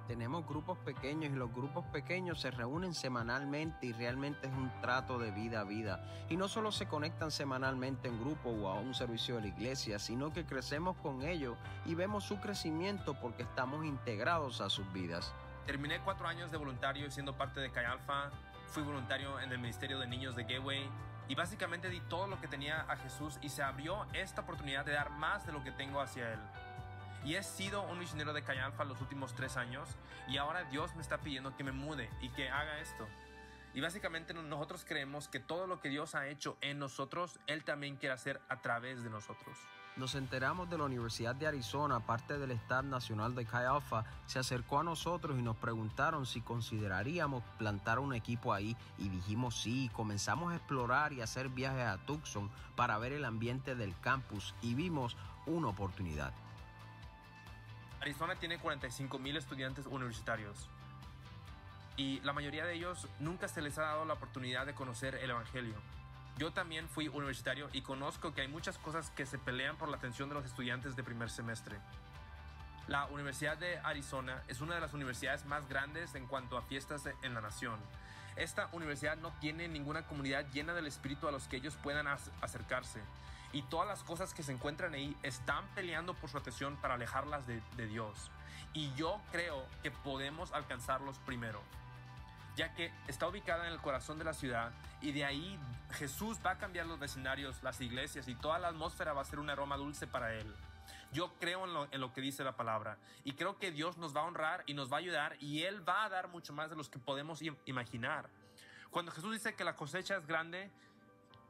[0.09, 5.19] Tenemos grupos pequeños y los grupos pequeños se reúnen semanalmente y realmente es un trato
[5.19, 6.03] de vida a vida.
[6.29, 9.99] Y no solo se conectan semanalmente en grupo o a un servicio de la iglesia,
[9.99, 15.31] sino que crecemos con ellos y vemos su crecimiento porque estamos integrados a sus vidas.
[15.67, 18.31] Terminé cuatro años de voluntario siendo parte de Kai Alpha
[18.69, 20.87] fui voluntario en el Ministerio de Niños de Gateway
[21.27, 24.93] y básicamente di todo lo que tenía a Jesús y se abrió esta oportunidad de
[24.93, 26.39] dar más de lo que tengo hacia Él.
[27.25, 29.89] Y he sido un misionero de Calle Alfa los últimos tres años
[30.27, 33.07] y ahora Dios me está pidiendo que me mude y que haga esto.
[33.73, 37.97] Y básicamente nosotros creemos que todo lo que Dios ha hecho en nosotros, Él también
[37.97, 39.57] quiere hacer a través de nosotros.
[39.95, 44.39] Nos enteramos de la Universidad de Arizona, parte del Staff Nacional de Chi Alpha, se
[44.39, 49.89] acercó a nosotros y nos preguntaron si consideraríamos plantar un equipo ahí y dijimos sí,
[49.93, 54.73] comenzamos a explorar y hacer viajes a Tucson para ver el ambiente del campus y
[54.73, 56.33] vimos una oportunidad.
[57.99, 60.69] Arizona tiene 45 mil estudiantes universitarios
[61.97, 65.31] y la mayoría de ellos nunca se les ha dado la oportunidad de conocer el
[65.31, 65.75] Evangelio.
[66.37, 69.97] Yo también fui universitario y conozco que hay muchas cosas que se pelean por la
[69.97, 71.77] atención de los estudiantes de primer semestre.
[72.87, 77.03] La Universidad de Arizona es una de las universidades más grandes en cuanto a fiestas
[77.21, 77.77] en la nación.
[78.35, 83.01] Esta universidad no tiene ninguna comunidad llena del espíritu a los que ellos puedan acercarse.
[83.51, 87.45] Y todas las cosas que se encuentran ahí están peleando por su atención para alejarlas
[87.47, 88.31] de, de Dios.
[88.73, 91.61] Y yo creo que podemos alcanzarlos primero
[92.59, 95.57] ya que está ubicada en el corazón de la ciudad y de ahí
[95.91, 99.39] Jesús va a cambiar los vecindarios, las iglesias y toda la atmósfera va a ser
[99.39, 100.53] un aroma dulce para Él.
[101.13, 104.13] Yo creo en lo, en lo, que dice la palabra y creo que Dios nos
[104.13, 106.69] va a honrar y nos va a ayudar y Él va a dar mucho más
[106.69, 108.29] de los que podemos imaginar.
[108.91, 110.69] Cuando Jesús dice que la cosecha es grande,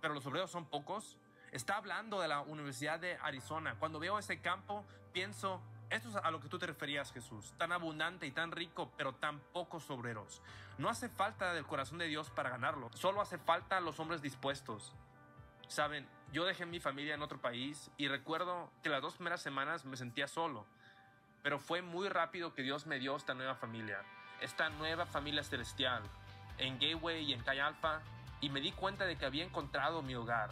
[0.01, 1.17] pero los obreros son pocos,
[1.51, 3.73] está hablando de la Universidad de Arizona.
[3.79, 5.59] Cuando veo ese campo, pienso,
[5.89, 7.53] esto es a lo que tú te referías, Jesús.
[7.57, 10.41] Tan abundante y tan rico, pero tan pocos obreros.
[10.77, 12.89] No hace falta del corazón de Dios para ganarlo.
[12.93, 14.93] Solo hace falta los hombres dispuestos.
[15.67, 19.85] Saben, yo dejé mi familia en otro país y recuerdo que las dos primeras semanas
[19.85, 20.65] me sentía solo.
[21.41, 24.03] Pero fue muy rápido que Dios me dio esta nueva familia.
[24.41, 26.03] Esta nueva familia celestial.
[26.59, 28.01] En Gateway y en Calle Alpha.
[28.41, 30.51] Y me di cuenta de que había encontrado mi hogar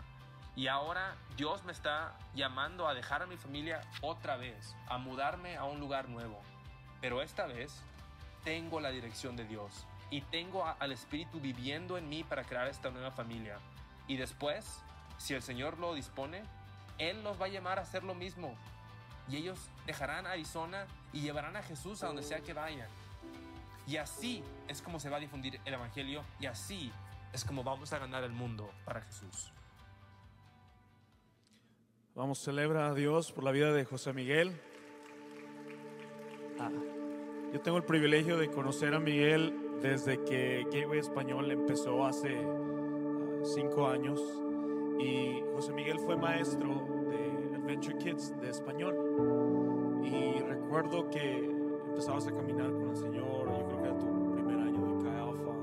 [0.57, 5.55] y ahora Dios me está llamando a dejar a mi familia otra vez, a mudarme
[5.55, 6.41] a un lugar nuevo.
[6.99, 7.83] Pero esta vez
[8.43, 12.89] tengo la dirección de Dios y tengo al Espíritu viviendo en mí para crear esta
[12.89, 13.59] nueva familia.
[14.07, 14.81] Y después,
[15.19, 16.41] si el Señor lo dispone,
[16.97, 18.55] Él los va a llamar a hacer lo mismo.
[19.29, 22.89] Y ellos dejarán Arizona y llevarán a Jesús a donde sea que vayan.
[23.85, 26.91] Y así es como se va a difundir el Evangelio y así
[27.31, 29.51] es como vamos a ganar el mundo para Jesús.
[32.17, 34.51] Vamos, celebra a Dios por la vida de José Miguel.
[36.59, 36.71] Ah,
[37.53, 39.53] yo tengo el privilegio de conocer a Miguel
[39.83, 44.19] desde que Gateway Español empezó hace ah, cinco años.
[44.97, 50.01] Y José Miguel fue maestro de Adventure Kids de español.
[50.03, 51.45] Y recuerdo que
[51.89, 55.07] empezabas a caminar con el Señor, yo creo que era tu primer año de Chi
[55.07, 55.53] Alpha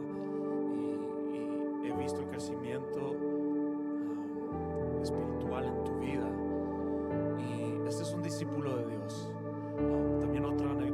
[1.82, 3.16] y, he visto el crecimiento
[4.52, 6.34] ah, espiritual en tu vida
[8.35, 9.30] discípulo de Dios.
[10.20, 10.93] También otra anécdota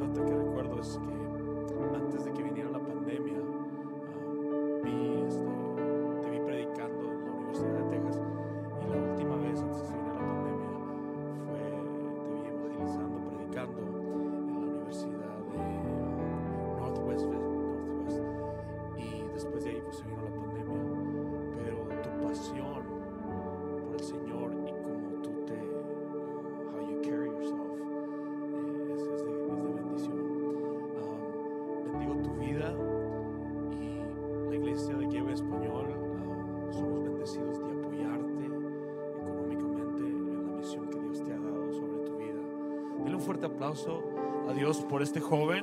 [43.60, 44.02] aplauso
[44.48, 45.62] a Dios por este joven.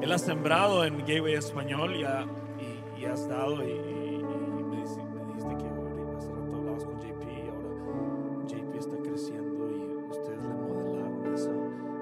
[0.00, 2.24] Él ha sembrado en Gateway Español y, ha,
[2.60, 7.00] y, y has dado y, y me, dice, me dijiste que hace rato hablabas con
[7.00, 11.50] JP y ahora JP está creciendo y ustedes le modelaron esa,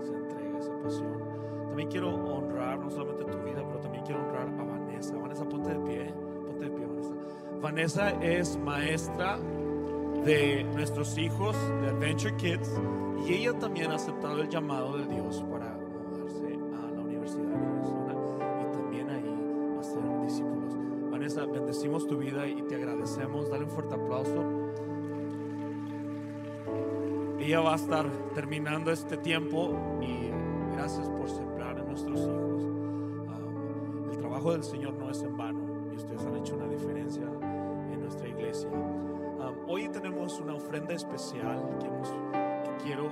[0.02, 1.18] esa entrega, esa pasión.
[1.68, 5.16] También quiero honrar no solamente tu vida, pero también quiero honrar a Vanessa.
[5.16, 6.14] Vanessa, ponte de pie,
[6.46, 7.14] ponte de pie, Vanessa.
[7.62, 9.38] Vanessa es maestra
[10.26, 12.70] de nuestros hijos de Adventure Kids
[13.24, 17.56] y ella también ha aceptado el llamado de Dios para mudarse a la Universidad de
[17.56, 18.14] Arizona
[18.60, 20.74] y también ahí hacer discípulos.
[21.10, 23.48] Vanessa, bendecimos tu vida y te agradecemos.
[23.48, 24.64] Dale un fuerte aplauso.
[27.44, 30.30] Ella va a estar terminando este tiempo y
[30.74, 32.64] gracias por sembrar en nuestros hijos.
[32.64, 35.60] Um, el trabajo del Señor no es en vano
[35.92, 37.26] y ustedes han hecho una diferencia
[37.92, 38.70] en nuestra iglesia.
[38.70, 43.10] Um, hoy tenemos una ofrenda especial que, hemos, que, quiero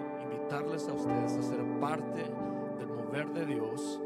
[0.72, 2.22] a ustedes a ser parte
[2.78, 4.00] del mover de Dios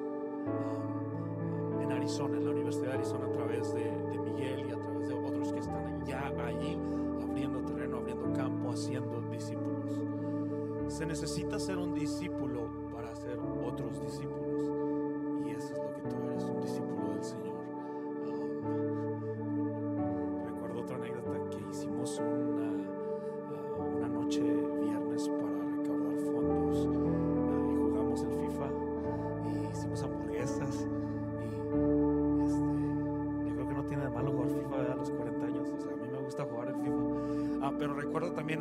[0.46, 4.76] um, en Arizona, en la Universidad de Arizona, a través de, de Miguel y a
[4.76, 6.76] través de otros que están ya allí
[7.22, 10.02] abriendo terreno, abriendo campo, haciendo discípulos.
[10.88, 14.45] Se necesita ser un discípulo para hacer otros discípulos.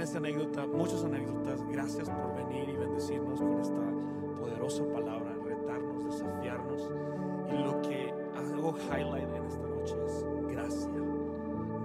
[0.05, 1.67] Esa anécdota, muchas anécdotas.
[1.67, 3.81] Gracias por venir y bendecirnos con esta
[4.39, 6.89] poderosa palabra, retarnos, desafiarnos.
[7.51, 10.91] Y lo que hago highlight en esta noche es gracia.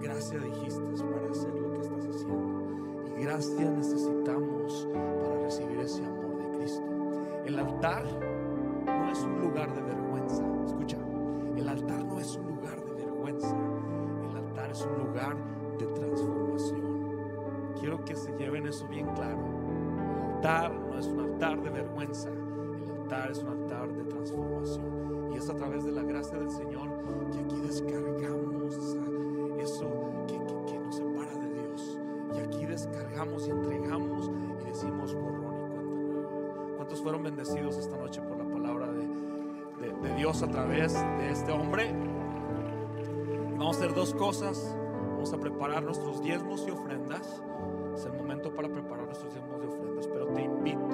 [0.03, 3.17] Gracia dijiste para hacer lo que estás haciendo.
[3.17, 6.83] Y gracia necesitamos para recibir ese amor de Cristo.
[7.47, 8.05] El altar
[8.85, 9.80] no es un lugar de
[40.31, 41.93] A través de este hombre?
[43.59, 44.77] Vamos a hacer dos cosas.
[45.11, 47.43] Vamos a preparar nuestros diezmos y ofrendas.
[47.97, 50.07] Es el momento para preparar nuestros diezmos y ofrendas.
[50.07, 50.89] Pero te invito,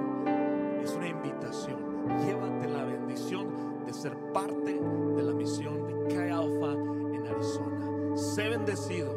[0.82, 1.78] es una invitación.
[2.24, 8.16] Llévate la bendición de ser parte de la misión de Chi Alpha en Arizona.
[8.16, 9.14] Sé bendecido.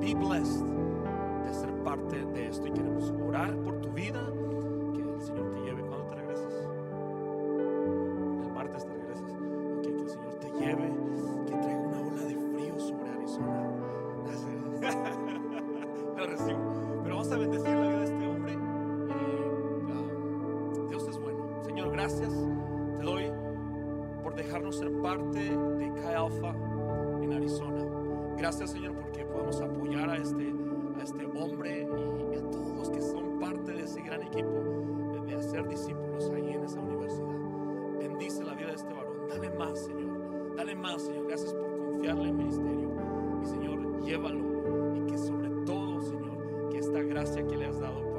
[0.00, 0.61] Be blessed
[22.02, 22.32] gracias.
[22.96, 23.32] Te doy
[24.24, 26.54] por dejarnos ser parte de Chi Alpha
[27.22, 27.84] en Arizona.
[28.36, 30.52] Gracias, Señor, porque podemos apoyar a este,
[30.98, 31.86] a este hombre
[32.32, 34.50] y a todos los que son parte de ese gran equipo
[35.26, 37.38] de hacer discípulos ahí en esa universidad.
[38.00, 39.28] Bendice la vida de este varón.
[39.28, 40.56] Dale más, Señor.
[40.56, 41.26] Dale más, Señor.
[41.28, 42.90] Gracias por confiarle en el ministerio.
[43.42, 44.96] Y, Señor, llévalo.
[44.96, 48.11] Y que sobre todo, Señor, que esta gracia que le has dado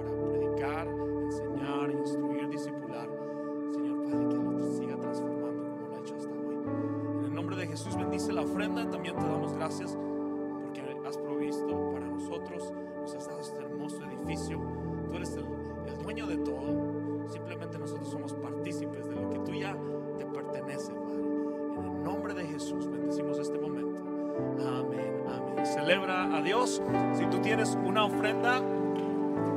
[25.93, 26.81] Celebra a Dios.
[27.13, 28.63] Si tú tienes una ofrenda,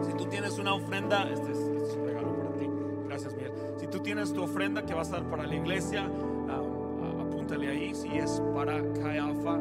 [0.03, 2.69] si tú tienes una ofrenda, este es, este es un regalo para ti.
[3.07, 3.53] Gracias, Miguel.
[3.79, 6.11] Si tú tienes tu ofrenda que va a estar para la iglesia,
[6.51, 7.95] ah, apúntale ahí.
[7.95, 9.59] Si es para Chi Alpha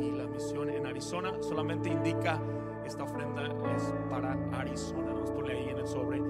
[0.00, 2.40] y la misión en Arizona, solamente indica
[2.84, 3.44] esta ofrenda
[3.76, 5.12] es para Arizona.
[5.12, 6.20] Vamos a ponerle ahí en el sobre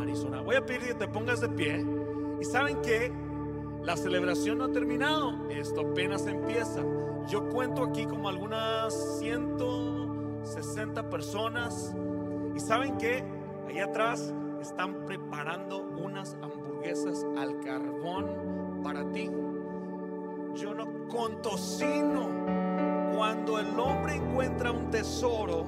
[0.00, 0.42] Arizona.
[0.42, 1.84] Voy a pedir que te pongas de pie.
[2.40, 3.12] Y saben que
[3.82, 5.50] la celebración no ha terminado.
[5.50, 6.84] Esto apenas empieza.
[7.28, 11.94] Yo cuento aquí como algunas 160 personas.
[12.54, 13.24] Y saben que
[13.68, 19.30] allá atrás están preparando unas hamburguesas al carbón para ti.
[20.54, 22.28] Yo no con tocino.
[23.16, 25.66] Cuando el hombre encuentra un tesoro,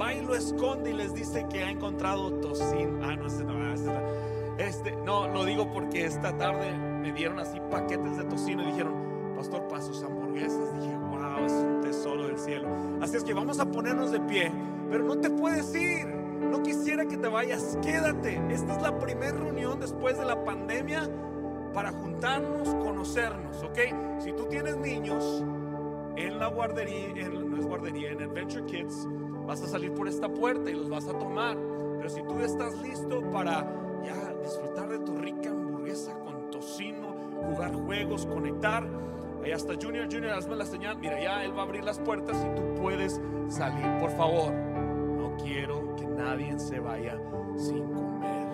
[0.00, 3.00] va y lo esconde y les dice que ha encontrado tocino.
[3.02, 4.00] Ah, no, ese no, ese no.
[4.58, 9.34] Este, no, lo digo porque esta tarde me dieron así paquetes de tocino y dijeron,
[9.36, 10.19] Pastor, para.
[10.34, 12.68] Dije, wow, es un tesoro del cielo.
[13.00, 14.52] Así es que vamos a ponernos de pie,
[14.90, 16.06] pero no te puedes ir.
[16.06, 18.40] No quisiera que te vayas, quédate.
[18.50, 21.08] Esta es la primera reunión después de la pandemia
[21.72, 23.78] para juntarnos, conocernos, ¿ok?
[24.18, 25.44] Si tú tienes niños
[26.16, 29.06] en la guardería, en, no es guardería, en Adventure Kids,
[29.46, 31.56] vas a salir por esta puerta y los vas a tomar.
[31.96, 33.66] Pero si tú estás listo para
[34.04, 37.14] ya disfrutar de tu rica hamburguesa con tocino,
[37.48, 38.86] jugar juegos, conectar,
[39.42, 40.98] allá está Junior, Junior, hazme la señal.
[40.98, 43.86] Mira, ya él va a abrir las puertas y tú puedes salir.
[43.98, 47.18] Por favor, no quiero que nadie se vaya
[47.56, 48.48] sin comer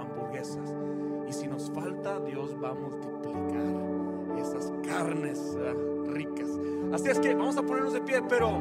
[0.00, 0.74] hamburguesas.
[1.28, 3.92] Y si nos falta, Dios va a multiplicar
[4.38, 5.56] esas carnes
[6.08, 6.50] ricas.
[6.92, 8.58] Así es que vamos a ponernos de pie, pero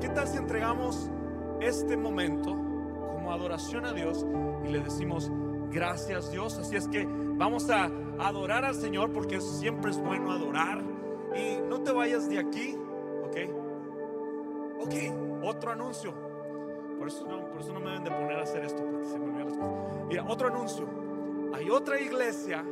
[0.00, 1.10] ¿qué tal si entregamos
[1.60, 4.26] este momento como adoración a Dios
[4.64, 5.30] y le decimos
[5.70, 6.58] gracias Dios?
[6.58, 10.82] Así es que vamos a adorar al Señor porque siempre es bueno adorar.
[11.36, 12.76] Y no te vayas de aquí,
[13.24, 13.36] ¿ok?
[14.80, 14.94] Ok,
[15.44, 16.12] otro anuncio.
[16.98, 19.18] Por eso, no, por eso no me deben de poner a hacer esto, porque se
[19.18, 20.06] me olvidan las cosas.
[20.06, 20.86] Mira, otro anuncio.
[21.54, 22.64] Hay otra iglesia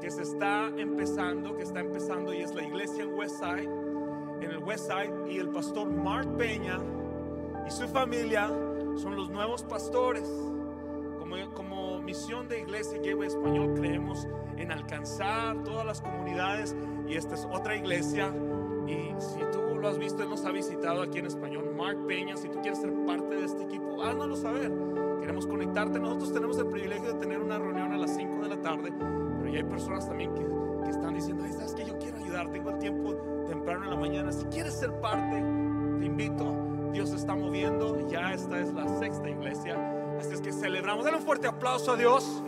[0.00, 3.70] que se está empezando, que está empezando, y es la iglesia en Westside,
[4.40, 6.78] en el Westside, y el pastor Mark Peña
[7.66, 8.48] y su familia
[8.96, 10.28] son los nuevos pastores.
[11.18, 16.74] Como, como misión de Iglesia Gateway Español creemos en alcanzar todas las comunidades
[17.06, 18.34] y esta es otra iglesia.
[18.88, 22.36] Y si tú lo has visto, Él nos ha visitado aquí en español, Mark Peña,
[22.36, 24.72] si tú quieres ser parte de este equipo, háznoslo saber.
[25.20, 26.00] Queremos conectarte.
[26.00, 28.92] Nosotros tenemos el privilegio de tener una reunión a las 5 de la tarde,
[29.38, 30.44] pero ya hay personas también que,
[30.84, 33.14] que están diciendo, "Ay, sabes que yo quiero ayudar, tengo el tiempo
[33.46, 34.32] temprano en la mañana.
[34.32, 35.36] Si quieres ser parte,
[36.00, 36.56] te invito.
[36.92, 38.08] Dios se está moviendo.
[38.08, 39.99] Ya esta es la sexta iglesia.
[40.20, 41.02] Así es que celebramos.
[41.02, 42.42] Dale un fuerte aplauso a Dios.